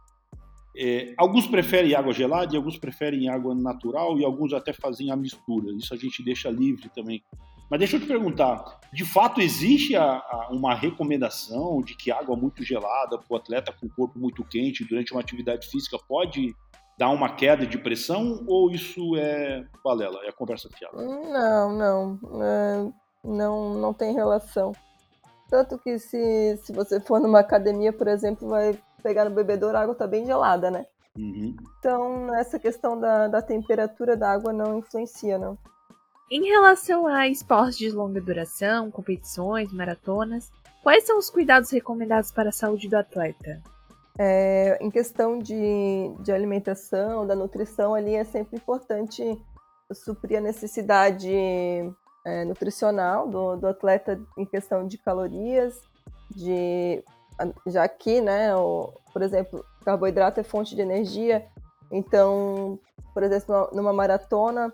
[0.75, 5.15] É, alguns preferem água gelada e alguns preferem água natural e alguns até fazem a
[5.15, 5.71] mistura.
[5.73, 7.21] Isso a gente deixa livre também.
[7.69, 12.35] Mas deixa eu te perguntar, de fato existe a, a, uma recomendação de que água
[12.35, 16.55] muito gelada para o atleta com o corpo muito quente durante uma atividade física pode
[16.99, 20.97] dar uma queda de pressão ou isso é balela, é conversa fiada?
[20.97, 22.91] Não, não, é,
[23.23, 24.73] não, não tem relação.
[25.49, 29.81] Tanto que se, se você for numa academia, por exemplo, vai pegar no bebedouro, a
[29.81, 30.85] água está bem gelada, né?
[31.17, 31.55] Uhum.
[31.79, 35.57] Então, essa questão da, da temperatura da água não influencia, não.
[36.29, 40.51] Em relação a esportes de longa duração, competições, maratonas,
[40.83, 43.63] quais são os cuidados recomendados para a saúde do atleta?
[44.21, 49.41] É, em questão de, de alimentação, da nutrição, ali é sempre importante
[49.93, 51.33] suprir a necessidade
[52.25, 55.81] é, nutricional do, do atleta em questão de calorias,
[56.35, 57.01] de
[57.65, 61.47] já que, né, o, por exemplo, carboidrato é fonte de energia,
[61.89, 62.77] então,
[63.13, 64.69] por exemplo, numa maratona,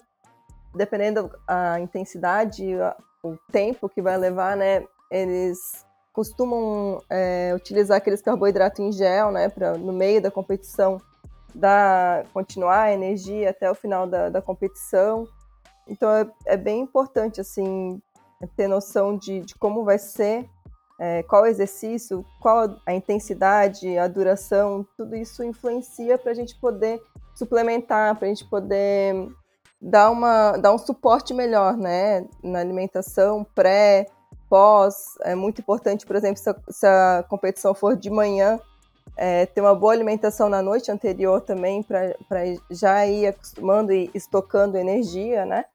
[0.73, 2.75] dependendo da intensidade,
[3.23, 5.84] o tempo que vai levar, né, eles
[6.15, 10.99] costumam é, utilizar aqueles carboidratos em gel, né, para no meio da competição
[11.53, 15.27] dar continuar a energia até o final da, da competição.
[15.87, 18.01] Então é, é, bem importante assim
[18.55, 20.49] ter noção de, de como vai ser,
[20.99, 27.01] é, qual exercício, qual a intensidade, a duração, tudo isso influencia para a gente poder
[27.33, 29.29] suplementar, para a gente poder
[29.81, 34.07] dar, uma, dar um suporte melhor né, na alimentação pré,
[34.55, 35.15] pós.
[35.21, 38.57] É muito importante, por exemplo, se a, se a competição for de manhã,
[39.17, 42.15] é, ter uma boa alimentação na noite anterior também, para
[42.71, 45.65] já ir acostumando e estocando energia, né?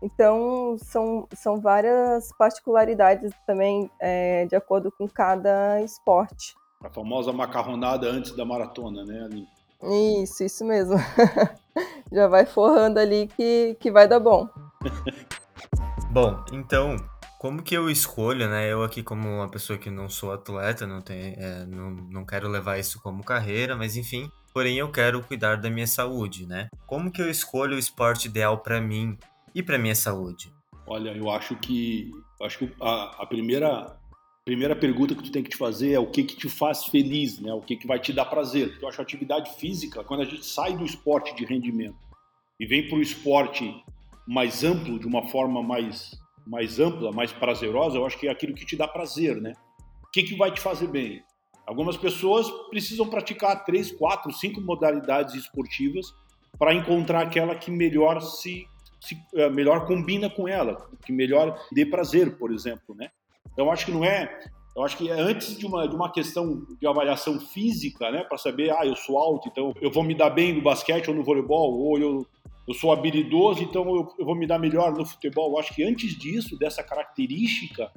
[0.00, 6.54] Então, são, são várias particularidades também é, de acordo com cada esporte.
[6.80, 9.48] A famosa macarronada antes da maratona, né, Aline?
[10.22, 10.94] Isso, isso mesmo.
[12.12, 14.48] Já vai forrando ali que, que vai dar bom.
[16.12, 16.96] bom, então,
[17.38, 18.70] como que eu escolho, né?
[18.70, 22.48] Eu aqui como uma pessoa que não sou atleta, não, tem, é, não, não quero
[22.48, 26.68] levar isso como carreira, mas enfim, porém eu quero cuidar da minha saúde, né?
[26.84, 29.16] Como que eu escolho o esporte ideal para mim
[29.54, 30.52] e para minha saúde?
[30.84, 32.10] Olha, eu acho que
[32.42, 33.96] acho que a, a, primeira
[34.44, 37.38] primeira pergunta que tu tem que te fazer é o que que te faz feliz,
[37.38, 37.52] né?
[37.52, 38.70] O que que vai te dar prazer?
[38.70, 41.96] Porque eu acho a atividade física, quando a gente sai do esporte de rendimento
[42.58, 43.72] e vem para o esporte
[44.26, 48.54] mais amplo, de uma forma mais mais ampla, mais prazerosa, eu acho que é aquilo
[48.54, 49.52] que te dá prazer, né?
[50.02, 51.22] O que que vai te fazer bem?
[51.66, 56.06] Algumas pessoas precisam praticar três, quatro, cinco modalidades esportivas
[56.58, 58.66] para encontrar aquela que melhor se
[59.00, 63.10] se, uh, melhor combina com ela, que melhor dê prazer, por exemplo, né?
[63.52, 64.40] Então acho que não é,
[64.76, 68.38] eu acho que é antes de uma, de uma questão de avaliação física, né, para
[68.38, 71.24] saber, ah, eu sou alto, então eu vou me dar bem no basquete ou no
[71.24, 72.26] voleibol, ou eu,
[72.68, 75.52] eu sou habilidoso, então eu, eu vou me dar melhor no futebol.
[75.52, 77.90] Eu acho que antes disso, dessa característica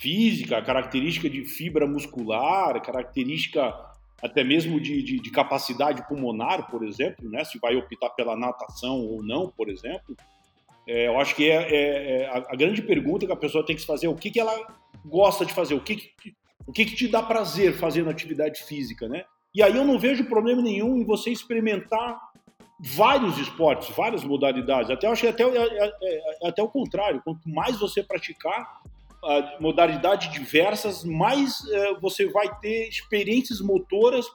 [0.00, 3.74] física, característica de fibra muscular, característica
[4.22, 7.44] até mesmo de, de, de, capacidade pulmonar, por exemplo, né?
[7.44, 10.16] se vai optar pela natação ou não, por exemplo.
[10.88, 13.82] É, eu acho que é, é, é a, grande pergunta que a pessoa tem que
[13.82, 14.54] se fazer é o que, que ela
[15.04, 16.34] gosta de fazer, o que, que
[16.66, 19.24] o que, que te dá prazer fazendo atividade física, né?
[19.54, 22.16] E aí eu não vejo problema nenhum em você experimentar
[22.82, 24.90] vários esportes, várias modalidades.
[24.90, 28.80] Até eu que até, é, é, até o contrário, quanto mais você praticar,
[29.60, 31.60] modalidades diversas, mais
[32.00, 34.26] você vai ter experiências motoras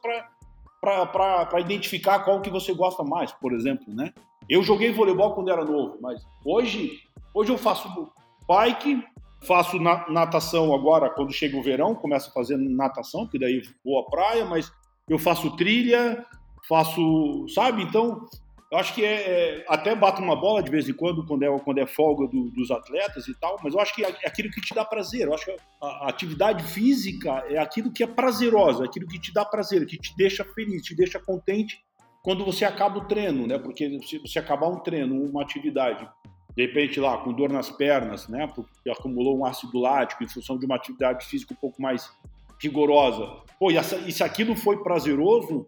[0.80, 4.14] para identificar qual que você gosta mais, por exemplo, né?
[4.48, 7.00] Eu joguei voleibol quando era novo, mas hoje,
[7.34, 8.12] hoje eu faço
[8.48, 9.04] bike,
[9.42, 14.06] faço natação agora quando chega o verão, começo a fazer natação, que daí vou à
[14.06, 14.72] praia, mas
[15.10, 16.24] eu faço trilha,
[16.68, 17.84] faço, sabe?
[17.84, 18.26] Então,
[18.72, 21.60] eu acho que é, é, até bato uma bola de vez em quando, quando é,
[21.60, 24.60] quando é folga do, dos atletas e tal, mas eu acho que é aquilo que
[24.60, 25.28] te dá prazer.
[25.28, 29.32] Eu acho que a, a, atividade física é aquilo que é prazerosa, aquilo que te
[29.34, 31.80] dá prazer, que te deixa feliz, te deixa contente
[32.24, 33.60] quando você acaba o treino, né?
[33.60, 36.10] Porque se você acabar um treino, uma atividade,
[36.58, 38.48] de repente lá com dor nas pernas, né?
[38.48, 42.12] Porque acumulou um ácido lático em função de uma atividade física um pouco mais
[42.60, 43.44] rigorosa.
[43.60, 45.68] Pô, e, essa, e se aquilo foi prazeroso,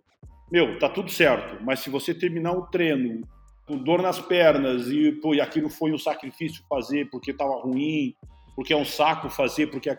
[0.51, 1.63] meu, tá tudo certo.
[1.63, 3.21] Mas se você terminar o treino
[3.67, 8.15] com dor nas pernas e, pô, e aquilo foi um sacrifício fazer porque estava ruim,
[8.55, 9.97] porque é um saco fazer, porque é,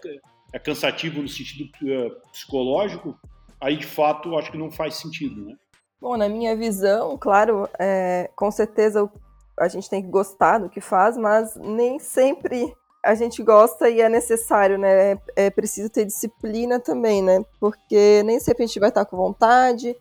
[0.53, 3.15] é cansativo no sentido uh, psicológico,
[3.61, 5.55] aí de fato acho que não faz sentido, né?
[6.01, 9.11] Bom, na minha visão, claro, é, com certeza
[9.59, 12.73] a gente tem que gostar do que faz, mas nem sempre
[13.05, 15.13] a gente gosta e é necessário, né?
[15.13, 17.45] É, é preciso ter disciplina também, né?
[17.61, 19.97] Porque nem sempre a gente vai estar com vontade,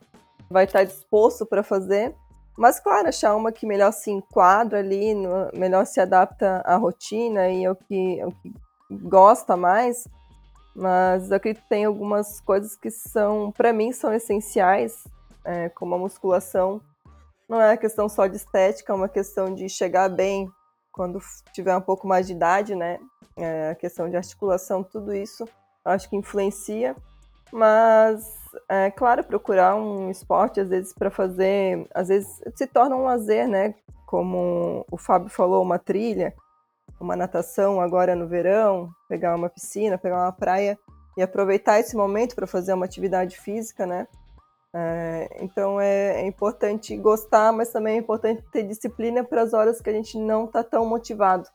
[0.50, 2.16] vai estar disposto para fazer.
[2.58, 5.14] Mas, claro, achar uma que melhor se enquadra ali,
[5.54, 8.52] melhor se adapta à rotina e ao que, ao que
[8.90, 10.08] gosta mais.
[10.76, 15.04] Mas eu acredito que tem algumas coisas que são, para mim, são essenciais,
[15.46, 16.82] é, como a musculação.
[17.48, 20.50] Não é uma questão só de estética, é uma questão de chegar bem
[20.92, 21.20] quando
[21.54, 23.00] tiver um pouco mais de idade, né?
[23.38, 25.46] É, a questão de articulação, tudo isso,
[25.86, 26.96] acho que influencia.
[27.52, 28.37] Mas,
[28.70, 33.48] é claro, procurar um esporte, às vezes, para fazer, às vezes se torna um lazer,
[33.48, 33.76] né?
[34.06, 36.34] Como o Fábio falou, uma trilha,
[37.00, 40.78] uma natação agora no verão, pegar uma piscina, pegar uma praia
[41.18, 44.08] e aproveitar esse momento para fazer uma atividade física, né?
[44.74, 49.82] É, então é, é, importante gostar, mas também é importante ter disciplina para as horas
[49.82, 51.48] que a gente não está tão motivado.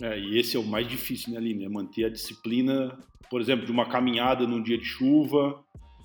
[0.00, 1.66] É, e esse é o mais difícil, né, Aline?
[1.66, 5.62] É manter a disciplina, por exemplo, de uma caminhada num dia de chuva,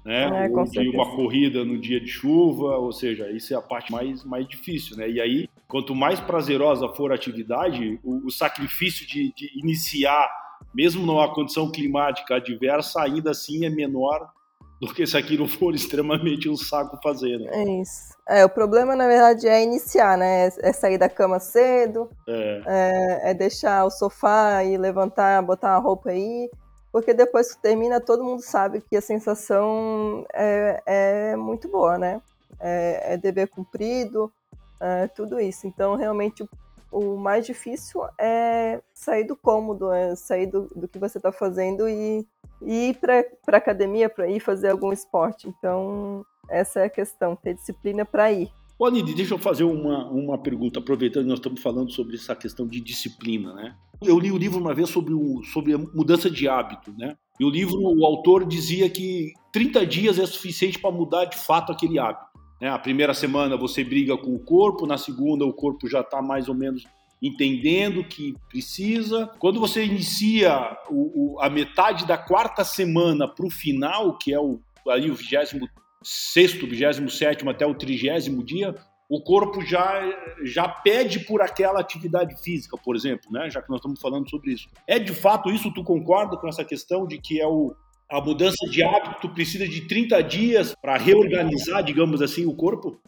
[0.08, 0.48] né?
[0.48, 3.92] É, ou de uma corrida no dia de chuva, ou seja, isso é a parte
[3.92, 5.10] mais, mais difícil, né?
[5.10, 10.30] E aí, quanto mais prazerosa for a atividade, o, o sacrifício de, de iniciar,
[10.74, 14.32] mesmo numa condição climática adversa, ainda assim é menor
[14.80, 17.50] do que se aquilo for extremamente um saco fazer, né?
[17.52, 18.16] É isso.
[18.30, 20.48] É, o problema, na verdade, é iniciar, né?
[20.62, 25.80] É sair da cama cedo, é, é, é deixar o sofá e levantar, botar a
[25.80, 26.50] roupa aí
[26.98, 32.20] porque depois que termina, todo mundo sabe que a sensação é, é muito boa, né?
[32.60, 34.34] É, é dever cumprido,
[34.82, 35.68] é tudo isso.
[35.68, 36.50] Então, realmente, o,
[36.92, 41.88] o, mais difícil é sair do cômodo, é sair do, do que você está fazendo
[41.88, 42.28] e,
[42.64, 45.48] e ir para a academia, para ir fazer algum esporte.
[45.48, 48.52] Então, essa é a questão, ter disciplina para ir.
[48.80, 52.36] Ô, Anide, deixa eu fazer uma, uma pergunta, aproveitando que nós estamos falando sobre essa
[52.36, 53.76] questão de disciplina, né?
[54.04, 57.16] Eu li o um livro uma vez sobre, o, sobre a mudança de hábito, né?
[57.40, 61.72] E o livro, o autor dizia que 30 dias é suficiente para mudar de fato
[61.72, 62.28] aquele hábito.
[62.62, 62.70] Né?
[62.70, 66.48] A primeira semana você briga com o corpo, na segunda o corpo já está mais
[66.48, 66.84] ou menos
[67.22, 69.28] entendendo que precisa.
[69.40, 74.40] Quando você inicia o, o, a metade da quarta semana para o final, que é
[74.40, 75.68] o, ali o vigésimo
[76.04, 78.76] sexto, vigésimo sétimo até o trigésimo dia,
[79.10, 80.02] o corpo já,
[80.44, 83.50] já pede por aquela atividade física, por exemplo, né?
[83.50, 84.68] já que nós estamos falando sobre isso.
[84.86, 85.74] É de fato isso?
[85.74, 87.74] Tu concorda com essa questão de que é o,
[88.12, 93.00] a mudança de hábito, precisa de 30 dias para reorganizar, digamos assim, o corpo?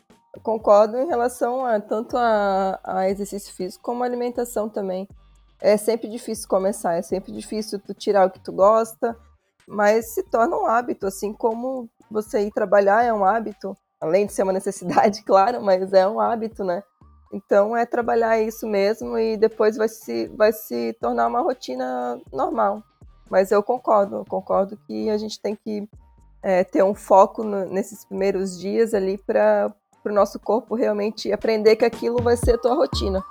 [0.43, 5.07] concordo em relação a tanto a, a exercício físico como a alimentação também.
[5.59, 9.17] É sempre difícil começar, é sempre difícil tu tirar o que tu gosta,
[9.67, 14.33] mas se torna um hábito, assim como você ir trabalhar é um hábito, além de
[14.33, 16.83] ser uma necessidade, claro, mas é um hábito, né?
[17.31, 22.83] Então é trabalhar isso mesmo e depois vai se, vai se tornar uma rotina normal.
[23.29, 25.87] Mas eu concordo, concordo que a gente tem que
[26.41, 29.71] é, ter um foco no, nesses primeiros dias ali para
[30.03, 33.23] o nosso corpo realmente aprender que aquilo vai ser a tua rotina.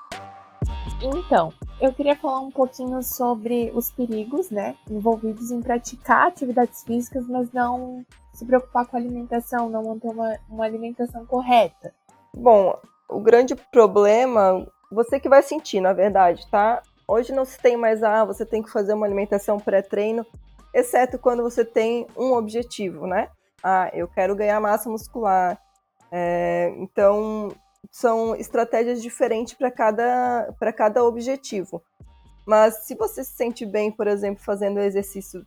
[1.02, 7.26] Então, eu queria falar um pouquinho sobre os perigos, né, envolvidos em praticar atividades físicas,
[7.28, 8.04] mas não
[8.38, 11.92] se preocupar com a alimentação, não manter uma, uma alimentação correta?
[12.32, 16.80] Bom, o grande problema, você que vai sentir, na verdade, tá?
[17.06, 20.24] Hoje não se tem mais, ah, você tem que fazer uma alimentação pré-treino,
[20.72, 23.28] exceto quando você tem um objetivo, né?
[23.62, 25.60] Ah, eu quero ganhar massa muscular.
[26.12, 27.48] É, então,
[27.90, 31.82] são estratégias diferentes para cada, cada objetivo.
[32.46, 35.44] Mas se você se sente bem, por exemplo, fazendo exercício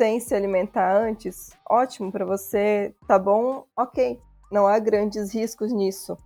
[0.00, 3.66] sem se alimentar antes, ótimo para você, tá bom?
[3.76, 4.18] Ok,
[4.50, 6.16] não há grandes riscos nisso.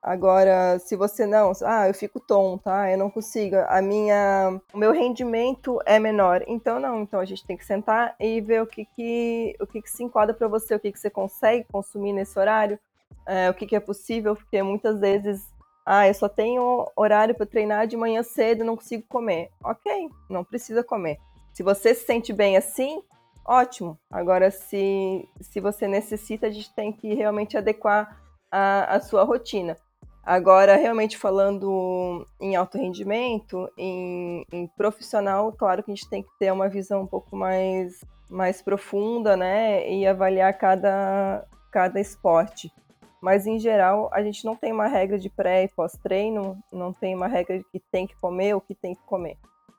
[0.00, 4.78] Agora, se você não, ah, eu fico tonta, ah, eu não consigo, a minha, o
[4.78, 6.44] meu rendimento é menor.
[6.46, 9.82] Então não, então a gente tem que sentar e ver o que que, o que,
[9.82, 12.78] que se enquadra para você, o que que você consegue consumir nesse horário,
[13.26, 15.44] é, o que que é possível, porque muitas vezes,
[15.84, 19.50] ah, eu só tenho horário para treinar de manhã cedo, não consigo comer.
[19.64, 21.18] Ok, não precisa comer.
[21.52, 23.02] Se você se sente bem assim,
[23.46, 23.98] ótimo.
[24.10, 29.76] Agora, se, se você necessita, a gente tem que realmente adequar a, a sua rotina.
[30.22, 36.30] Agora, realmente falando em alto rendimento, em, em, profissional, claro que a gente tem que
[36.38, 39.88] ter uma visão um pouco mais, mais profunda, né?
[39.88, 42.72] E avaliar cada, cada esporte.
[43.22, 47.14] Mas, em geral, a gente não tem uma regra de pré e pós-treino, não tem
[47.14, 49.38] uma regra de que tem que comer ou que tem que comer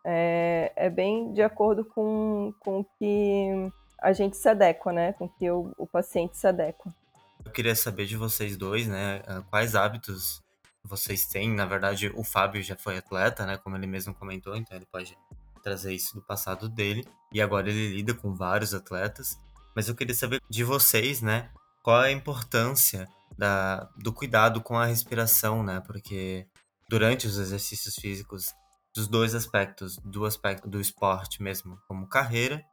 [0.09, 3.69] é, é bem de acordo com, com que
[4.01, 5.11] a gente se adequa, né?
[5.11, 6.95] Com que o, o paciente se adequa.
[7.43, 9.21] Eu queria saber de vocês dois, né?
[9.27, 10.41] Ah, quais hábitos
[10.81, 11.53] vocês têm?
[11.53, 13.57] Na verdade, o Fábio já foi atleta, né?
[13.57, 15.17] Como ele mesmo comentou, então ele pode
[15.61, 19.37] trazer isso do passado dele e agora ele lida com vários atletas.
[19.75, 21.49] Mas eu queria saber de vocês, né?
[21.83, 25.81] Qual a importância da, do cuidado com a respiração, né?
[25.85, 26.47] Porque
[26.89, 28.53] durante os exercícios físicos,
[28.97, 32.65] dos dois aspectos, do aspecto do esporte mesmo, como carreira,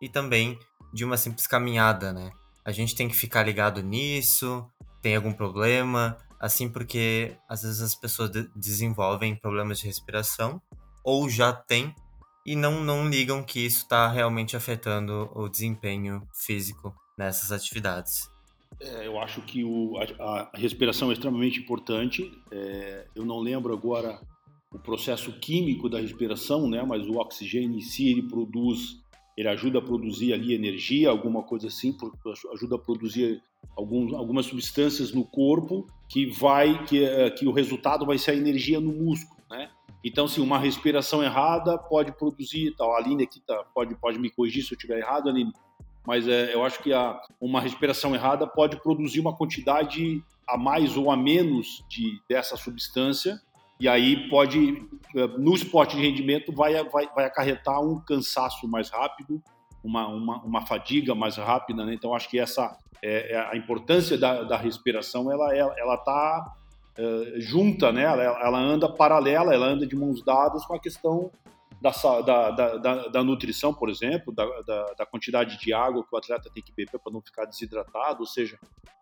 [0.00, 0.58] e também
[0.92, 2.30] de uma simples caminhada, né?
[2.62, 4.66] A gente tem que ficar ligado nisso,
[5.00, 10.60] tem algum problema, assim porque às vezes as pessoas de desenvolvem problemas de respiração
[11.02, 11.94] ou já têm
[12.44, 18.30] e não, não ligam que isso está realmente afetando o desempenho físico nessas atividades.
[18.78, 22.30] É, eu acho que o, a, a, respiração é extremamente importante.
[22.50, 24.20] É, eu não lembro agora
[24.72, 26.82] o processo químico da respiração, né?
[26.82, 29.00] Mas o oxigênio em si ele produz,
[29.36, 31.96] ele ajuda a produzir ali energia, alguma coisa assim,
[32.52, 33.42] ajuda a produzir
[33.76, 38.36] alguns, algumas substâncias no corpo que vai que, é, que o resultado vai ser a
[38.36, 39.70] energia no músculo, né?
[40.02, 42.94] Então, se uma respiração errada pode produzir tal.
[42.94, 45.52] A Aline aqui tá, pode, pode me corrigir se eu estiver errado, Aline.
[46.06, 50.96] Mas é, eu acho que a, uma respiração errada pode produzir uma quantidade a mais
[50.96, 53.40] ou a menos de, dessa substância.
[53.80, 58.90] E aí pode, é, no esporte de rendimento, vai, vai, vai acarretar um cansaço mais
[58.90, 59.42] rápido,
[59.82, 61.84] uma, uma, uma fadiga mais rápida.
[61.84, 61.94] Né?
[61.94, 66.54] Então, acho que essa é, é a importância da, da respiração ela está ela, ela
[66.98, 68.02] eh, junta, né?
[68.02, 71.30] Ela, ela, anda paralela, ela anda de mãos dadas com a questão
[71.80, 74.44] da, da, da, da nutrição, por exemplo, da,
[74.98, 78.26] da, quantidade de água que o atleta tem que beber para não ficar desidratado, ou
[78.26, 78.58] seja,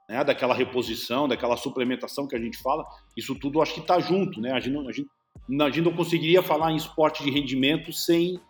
[0.09, 4.41] né, daquela reposição, daquela suplementação que a gente fala, isso tudo acho que está junto,
[4.41, 4.53] né?
[4.53, 5.09] A gente, a, gente,
[5.61, 8.41] a gente não conseguiria falar em esporte de rendimento sem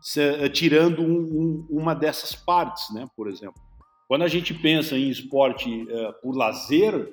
[0.00, 3.06] se, eh, tirando um, um, uma dessas partes, né?
[3.16, 3.60] Por exemplo,
[4.08, 7.08] quando a gente pensa em esporte uh, por lazer,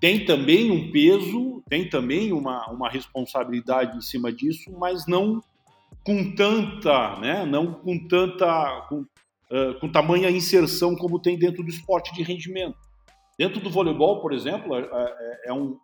[0.00, 5.42] tem também um peso, tem também uma, uma responsabilidade em cima disso, mas não
[6.04, 11.68] com tanta, né, não com tanta, com, uh, com tamanha inserção como tem dentro do
[11.68, 12.76] esporte de rendimento.
[13.38, 15.78] Dentro do voleibol, por exemplo, é, é, é um,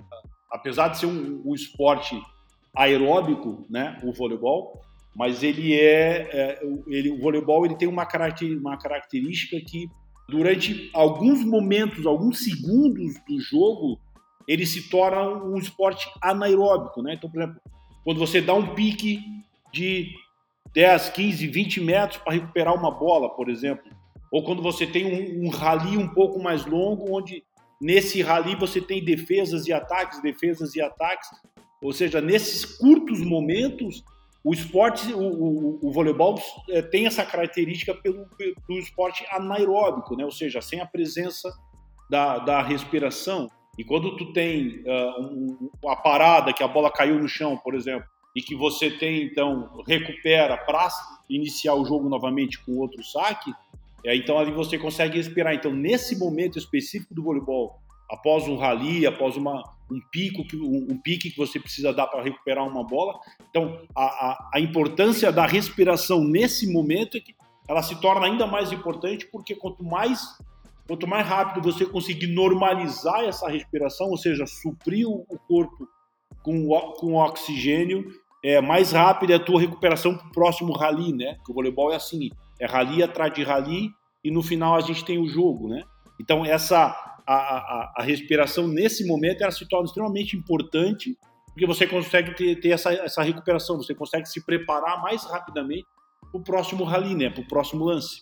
[0.51, 2.21] apesar de ser um, um, esporte
[2.75, 4.81] aeróbico, né, o voleibol,
[5.15, 9.89] mas ele é, é ele, o voleibol ele tem uma, caracter, uma característica que
[10.29, 14.01] durante alguns momentos, alguns segundos do jogo,
[14.49, 17.15] ele se torna um esporte anaeróbico, né?
[17.15, 17.61] Então, por exemplo,
[18.03, 19.21] quando você dá um pique
[19.75, 20.15] de
[20.73, 23.85] 10, 15, 20 metros para recuperar uma bola, por exemplo,
[24.31, 27.43] ou quando você tem um, um rally um pouco mais longo, onde
[27.81, 31.29] nesse rally você tem defesas e ataques, defesas e ataques,
[31.83, 34.03] ou seja, nesses curtos momentos
[34.45, 40.25] o esporte, o, o, o voleibol é, tem essa característica pelo, pelo esporte anaeróbico, né?
[40.25, 41.51] ou seja, sem a presença
[42.11, 43.49] da, da respiração.
[43.79, 45.71] E quando tu tem uh, um,
[46.03, 50.57] parada que a bola caiu no chão, por exemplo, e que você tem então recupera
[50.57, 50.89] para
[51.29, 53.53] iniciar o jogo novamente com outro saque,
[54.05, 55.55] é, então ali você consegue respirar.
[55.55, 57.79] Então nesse momento específico do voleibol,
[58.11, 62.07] após um rally, após uma, um pico, que, um, um pique que você precisa dar
[62.07, 63.19] para recuperar uma bola.
[63.51, 67.35] Então, a, a, a, importância da respiração nesse momento é que
[67.69, 70.21] ela se torna ainda mais importante, porque quanto mais,
[70.87, 75.89] quanto mais rápido você conseguir normalizar essa respiração, ou seja, suprir o, corpo
[76.43, 76.69] com,
[76.99, 78.05] com oxigênio,
[78.45, 81.35] é, mais rápida é a tua recuperação para o próximo rally, né?
[81.37, 82.31] Porque o voleibol é assim,
[82.61, 83.91] é rally atrás de rally
[84.23, 85.83] e no final a gente tem o jogo, né?
[86.21, 86.95] Então, essa
[87.27, 91.17] a, a, a respiração nesse momento ela se torna extremamente importante,
[91.47, 95.87] porque você consegue ter, ter essa, essa recuperação, você consegue se preparar mais rapidamente
[96.31, 98.21] para o próximo rally, né, para o próximo lance.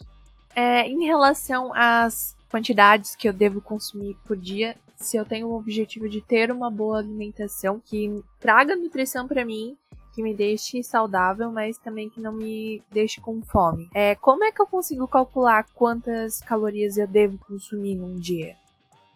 [0.55, 5.57] É, em relação às quantidades que eu devo consumir por dia, se eu tenho o
[5.57, 9.77] objetivo de ter uma boa alimentação que traga nutrição para mim,
[10.13, 13.89] que me deixe saudável, mas também que não me deixe com fome.
[13.95, 18.57] É, como é que eu consigo calcular quantas calorias eu devo consumir num dia?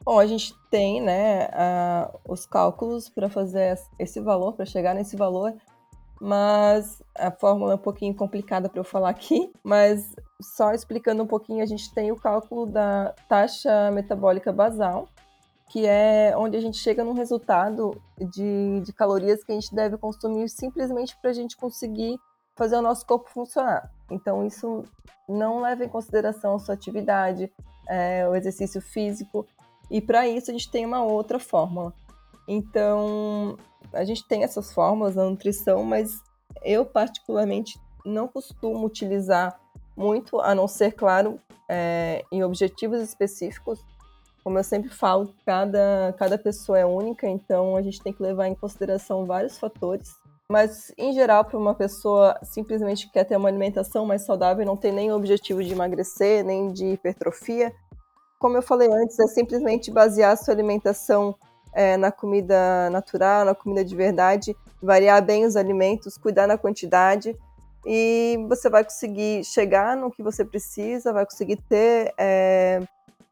[0.04, 5.16] Bom, a gente tem né, uh, os cálculos para fazer esse valor, para chegar nesse
[5.16, 5.52] valor,
[6.20, 11.26] mas a fórmula é um pouquinho complicada para eu falar aqui, mas só explicando um
[11.26, 15.08] pouquinho, a gente tem o cálculo da taxa metabólica basal,
[15.68, 19.96] que é onde a gente chega num resultado de, de calorias que a gente deve
[19.96, 22.18] consumir simplesmente para a gente conseguir
[22.56, 23.90] fazer o nosso corpo funcionar.
[24.10, 24.84] Então, isso
[25.28, 27.52] não leva em consideração a sua atividade,
[27.88, 29.46] é, o exercício físico,
[29.90, 31.92] e para isso a gente tem uma outra fórmula.
[32.48, 33.56] Então,
[33.92, 36.22] a gente tem essas fórmulas na nutrição, mas
[36.64, 39.58] eu particularmente não costumo utilizar
[39.96, 43.80] muito, a não ser, claro, é, em objetivos específicos.
[44.46, 48.46] Como eu sempre falo, cada, cada pessoa é única, então a gente tem que levar
[48.46, 50.14] em consideração vários fatores.
[50.48, 54.64] Mas, em geral, para uma pessoa simplesmente que quer ter uma alimentação mais saudável e
[54.64, 57.72] não tem nem o objetivo de emagrecer, nem de hipertrofia,
[58.38, 61.34] como eu falei antes, é simplesmente basear a sua alimentação
[61.72, 67.36] é, na comida natural, na comida de verdade, variar bem os alimentos, cuidar na quantidade
[67.84, 72.80] e você vai conseguir chegar no que você precisa, vai conseguir ter é,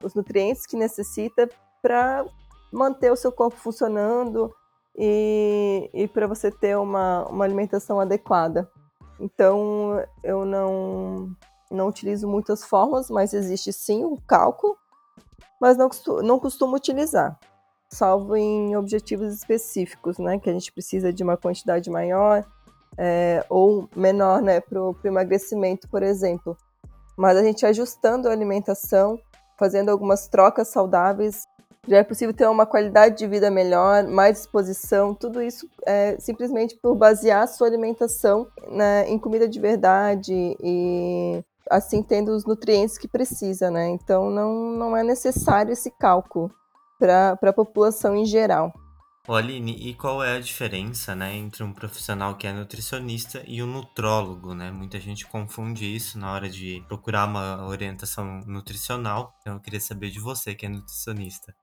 [0.05, 1.49] os nutrientes que necessita
[1.83, 2.25] para
[2.73, 4.53] manter o seu corpo funcionando
[4.97, 8.71] e, e para você ter uma, uma alimentação adequada.
[9.19, 11.31] Então, eu não,
[11.71, 14.77] não utilizo muitas formas, mas existe sim o cálculo,
[15.61, 17.39] mas não costumo, não costumo utilizar,
[17.89, 20.39] salvo em objetivos específicos, né?
[20.39, 22.45] Que a gente precisa de uma quantidade maior
[22.99, 24.61] é, ou menor, né?
[24.61, 26.57] Para o emagrecimento, por exemplo.
[27.17, 29.19] Mas a gente ajustando a alimentação,
[29.57, 31.45] fazendo algumas trocas saudáveis,
[31.87, 36.77] já é possível ter uma qualidade de vida melhor, mais disposição, tudo isso é simplesmente
[36.77, 42.99] por basear a sua alimentação né, em comida de verdade e assim tendo os nutrientes
[42.99, 43.89] que precisa, né?
[43.89, 46.51] Então não, não é necessário esse cálculo
[46.99, 48.73] para a população em geral.
[49.27, 53.63] Ô Aline, e qual é a diferença, né, entre um profissional que é nutricionista e
[53.63, 54.71] um nutrólogo, né?
[54.71, 59.35] Muita gente confunde isso na hora de procurar uma orientação nutricional.
[59.41, 61.55] Então eu queria saber de você que é nutricionista.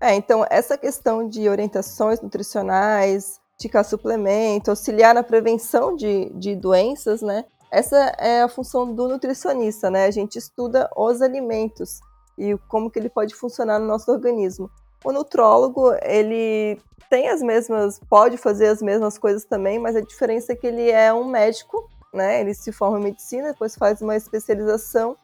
[0.00, 7.20] É, então essa questão de orientações nutricionais, indicar suplemento, auxiliar na prevenção de, de doenças,
[7.20, 7.44] né?
[7.68, 10.04] Essa é a função do nutricionista, né?
[10.04, 11.98] A gente estuda os alimentos
[12.38, 14.70] e como que ele pode funcionar no nosso organismo.
[15.04, 20.52] O nutrólogo, ele tem as mesmas, pode fazer as mesmas coisas também, mas a diferença
[20.52, 22.40] é que ele é um médico, né?
[22.40, 25.16] Ele se forma em medicina, depois faz uma especialização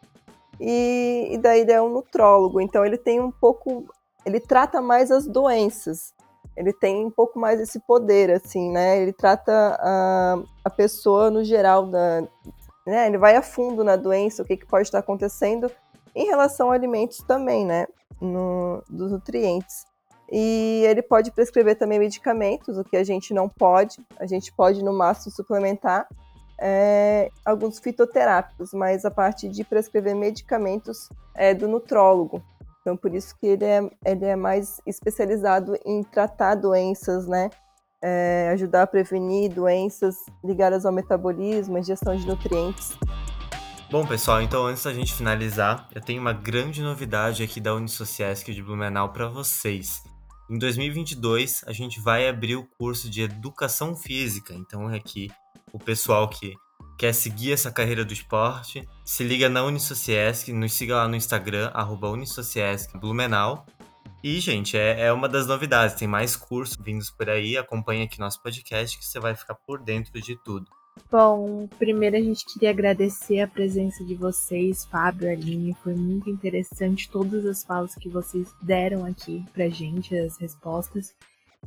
[0.61, 2.61] e, e daí ele é um nutrólogo.
[2.61, 3.85] Então ele tem um pouco,
[4.25, 6.14] ele trata mais as doenças.
[6.57, 9.03] Ele tem um pouco mais esse poder, assim, né?
[9.03, 12.22] Ele trata a, a pessoa no geral da,
[12.87, 13.09] né?
[13.09, 15.70] Ele vai a fundo na doença, o que, que pode estar acontecendo
[16.14, 17.87] em relação a alimentos também, né?
[18.25, 19.85] No, dos nutrientes.
[20.33, 23.99] E ele pode prescrever também medicamentos, o que a gente não pode.
[24.18, 26.09] A gente pode, no máximo, suplementar
[26.59, 32.43] é, alguns fitoterápicos, mas a parte de prescrever medicamentos é do nutrólogo.
[32.81, 37.51] Então, por isso que ele é, ele é mais especializado em tratar doenças, né?
[38.03, 42.91] É, ajudar a prevenir doenças ligadas ao metabolismo, ingestão de nutrientes.
[43.95, 48.53] Bom, pessoal, então antes da gente finalizar, eu tenho uma grande novidade aqui da Unisociesc
[48.53, 50.03] de Blumenau para vocês.
[50.51, 54.53] Em 2022, a gente vai abrir o curso de Educação Física.
[54.53, 55.30] Então, aqui,
[55.72, 56.57] o pessoal que
[56.99, 61.70] quer seguir essa carreira do esporte, se liga na Unisociesc, nos siga lá no Instagram,
[61.72, 63.64] arroba Unisociesc Blumenau.
[64.24, 68.18] E, gente, é, é uma das novidades, tem mais cursos vindos por aí, acompanha aqui
[68.18, 70.66] nosso podcast que você vai ficar por dentro de tudo.
[71.11, 75.76] Bom, primeiro a gente queria agradecer a presença de vocês, Fábio e Aline.
[75.82, 81.14] Foi muito interessante todas as falas que vocês deram aqui pra gente, as respostas.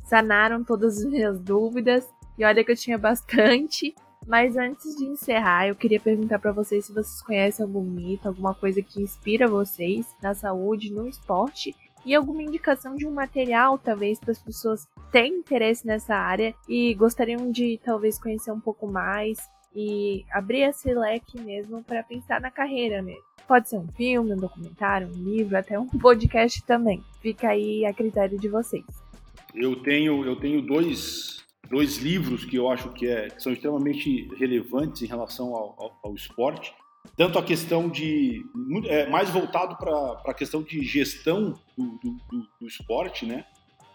[0.04, 2.06] Sanaram todas as minhas dúvidas.
[2.38, 3.94] E olha que eu tinha bastante.
[4.26, 8.54] Mas antes de encerrar, eu queria perguntar para vocês se vocês conhecem algum mito, alguma
[8.54, 11.74] coisa que inspira vocês na saúde, no esporte
[12.04, 16.94] e alguma indicação de um material, talvez, para as pessoas têm interesse nessa área e
[16.94, 19.38] gostariam de talvez conhecer um pouco mais
[19.74, 23.22] e abrir esse leque mesmo para pensar na carreira mesmo.
[23.46, 27.02] Pode ser um filme, um documentário, um livro, até um podcast também.
[27.20, 28.84] Fica aí a critério de vocês.
[29.54, 34.28] Eu tenho, eu tenho dois, dois livros que eu acho que, é, que são extremamente
[34.36, 36.74] relevantes em relação ao, ao, ao esporte
[37.16, 38.44] tanto a questão de
[38.86, 43.44] é, mais voltado para a questão de gestão do, do, do, do, esporte, né?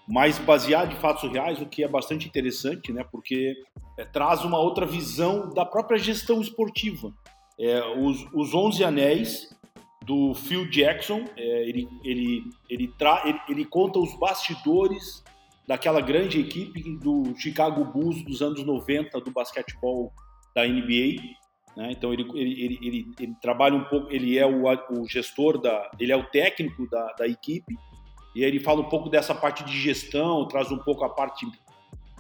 [0.08, 3.06] Mais baseado em fatos reais, o que é bastante interessante, né?
[3.12, 3.56] Porque
[3.98, 7.14] é, traz uma outra visão da própria gestão esportiva.
[7.60, 9.56] É, os, os 11 Anéis
[10.04, 15.24] do Phil Jackson, é, ele, ele, ele, ele, ele conta os bastidores
[15.66, 20.12] daquela grande equipe do Chicago Bulls dos anos 90 do basquetebol
[20.54, 21.43] da NBA
[21.76, 21.92] né?
[21.92, 26.12] Então ele, ele, ele, ele, trabalha um pouco, ele é o, o gestor da, ele
[26.12, 27.76] é o técnico da, da equipe
[28.36, 31.46] e aí ele fala um pouco dessa parte de gestão, traz um pouco a parte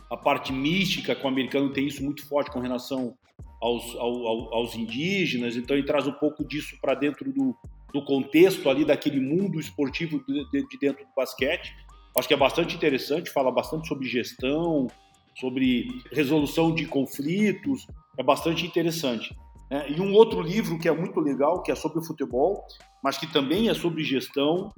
[0.10, 3.16] a parte mística que o americano tem isso muito forte com relação
[3.60, 7.56] aos, ao, aos indígenas, então ele traz um pouco disso para dentro do,
[7.92, 11.74] do contexto ali daquele mundo esportivo de, de, dentro do basquete.
[12.16, 14.88] Acho que é bastante interessante, fala bastante sobre gestão,
[15.36, 19.36] sobre resolução de conflitos, é bastante interessante.
[19.70, 22.64] É, e um outro livro que é muito legal, que é sobre futebol,
[23.04, 24.72] mas que também é sobre gestão,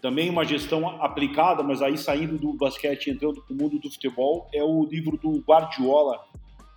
[0.00, 4.48] também uma gestão aplicada, mas aí saindo do basquete entrando para o mundo do futebol,
[4.52, 6.20] é o livro do Guardiola,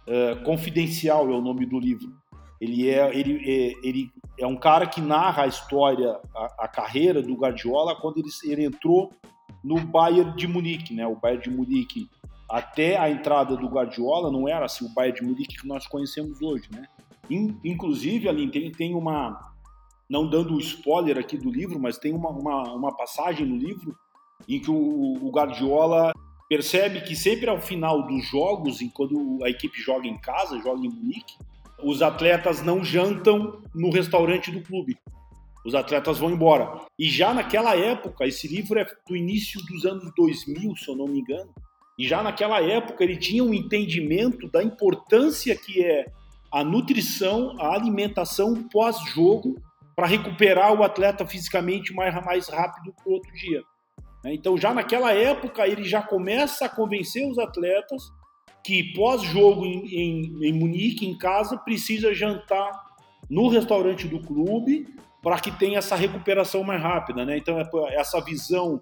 [0.08, 2.14] uh, Confidencial é o nome do livro.
[2.62, 4.10] Ele é, ele, é, ele
[4.40, 8.66] é um cara que narra a história, a, a carreira do Guardiola quando ele, ele
[8.66, 9.12] entrou
[9.64, 11.06] no Bayern de Munique, né?
[11.06, 12.08] O Bayern de Munique
[12.50, 16.42] até a entrada do Guardiola não era assim o Bayern de Munique que nós conhecemos
[16.42, 16.86] hoje, né?
[17.64, 19.54] Inclusive, ali tem, tem uma,
[20.10, 23.98] não dando o spoiler aqui do livro, mas tem uma, uma, uma passagem no livro
[24.48, 26.12] em que o, o, Guardiola
[26.48, 30.90] percebe que sempre ao final dos jogos, quando a equipe joga em casa, joga em
[30.90, 31.36] Munique,
[31.84, 34.98] os atletas não jantam no restaurante do clube.
[35.66, 36.80] Os atletas vão embora.
[36.98, 41.08] E já naquela época, esse livro é do início dos anos 2000, se eu não
[41.08, 41.52] me engano,
[41.98, 46.06] e já naquela época ele tinha um entendimento da importância que é
[46.52, 49.56] a nutrição, a alimentação pós-jogo
[49.96, 53.62] para recuperar o atleta fisicamente mais, mais rápido que o outro dia.
[54.24, 54.34] Né?
[54.34, 58.04] Então, já naquela época, ele já começa a convencer os atletas
[58.64, 62.72] que pós-jogo em, em, em Munique, em casa, precisa jantar
[63.30, 64.88] no restaurante do clube
[65.22, 67.24] para que tenha essa recuperação mais rápida.
[67.26, 67.38] Né?
[67.38, 68.82] Então, é essa visão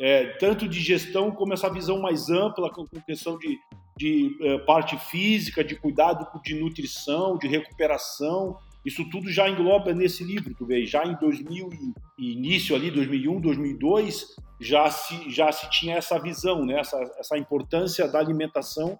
[0.00, 3.58] é, tanto de gestão como essa visão mais ampla com, com questão de,
[3.96, 8.56] de é, parte física, de cuidado de nutrição, de recuperação.
[8.84, 11.70] Isso tudo já engloba nesse livro, tu vê, já em 2000
[12.18, 16.80] e início ali 2001, 2002, já se já se tinha essa visão, né?
[16.80, 18.98] Essa, essa importância da alimentação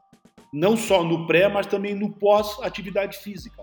[0.52, 3.62] não só no pré, mas também no pós atividade física.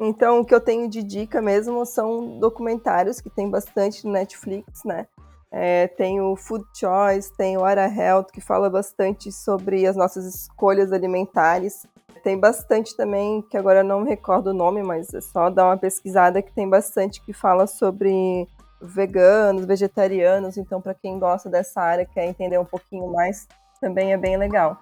[0.00, 4.82] Então, o que eu tenho de dica mesmo são documentários que tem bastante no Netflix,
[4.84, 5.06] né?
[5.54, 10.24] É, tem o Food Choice, tem o Ara Health, que fala bastante sobre as nossas
[10.24, 11.86] escolhas alimentares.
[12.24, 15.76] Tem bastante também, que agora não me recordo o nome, mas é só dar uma
[15.76, 18.48] pesquisada que tem bastante que fala sobre
[18.80, 20.56] veganos, vegetarianos.
[20.56, 23.46] Então, para quem gosta dessa área, quer entender um pouquinho mais,
[23.78, 24.80] também é bem legal.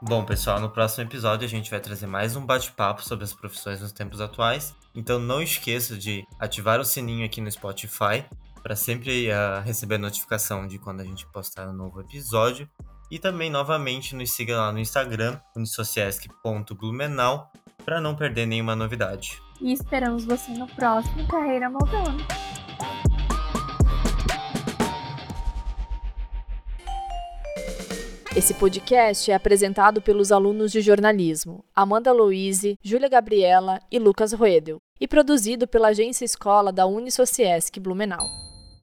[0.00, 3.80] Bom, pessoal, no próximo episódio a gente vai trazer mais um bate-papo sobre as profissões
[3.80, 4.72] nos tempos atuais.
[4.94, 8.24] Então não esqueça de ativar o sininho aqui no Spotify
[8.62, 12.68] para sempre uh, receber notificação de quando a gente postar um novo episódio.
[13.10, 17.50] E também, novamente, nos siga lá no Instagram, unisociesc.blumenau,
[17.84, 19.40] para não perder nenhuma novidade.
[19.60, 22.22] E esperamos você no próximo Carreira Moldando.
[28.36, 34.78] Esse podcast é apresentado pelos alunos de jornalismo Amanda Louise, Júlia Gabriela e Lucas Roedel,
[35.00, 38.47] e produzido pela agência escola da Unisociesc Blumenau.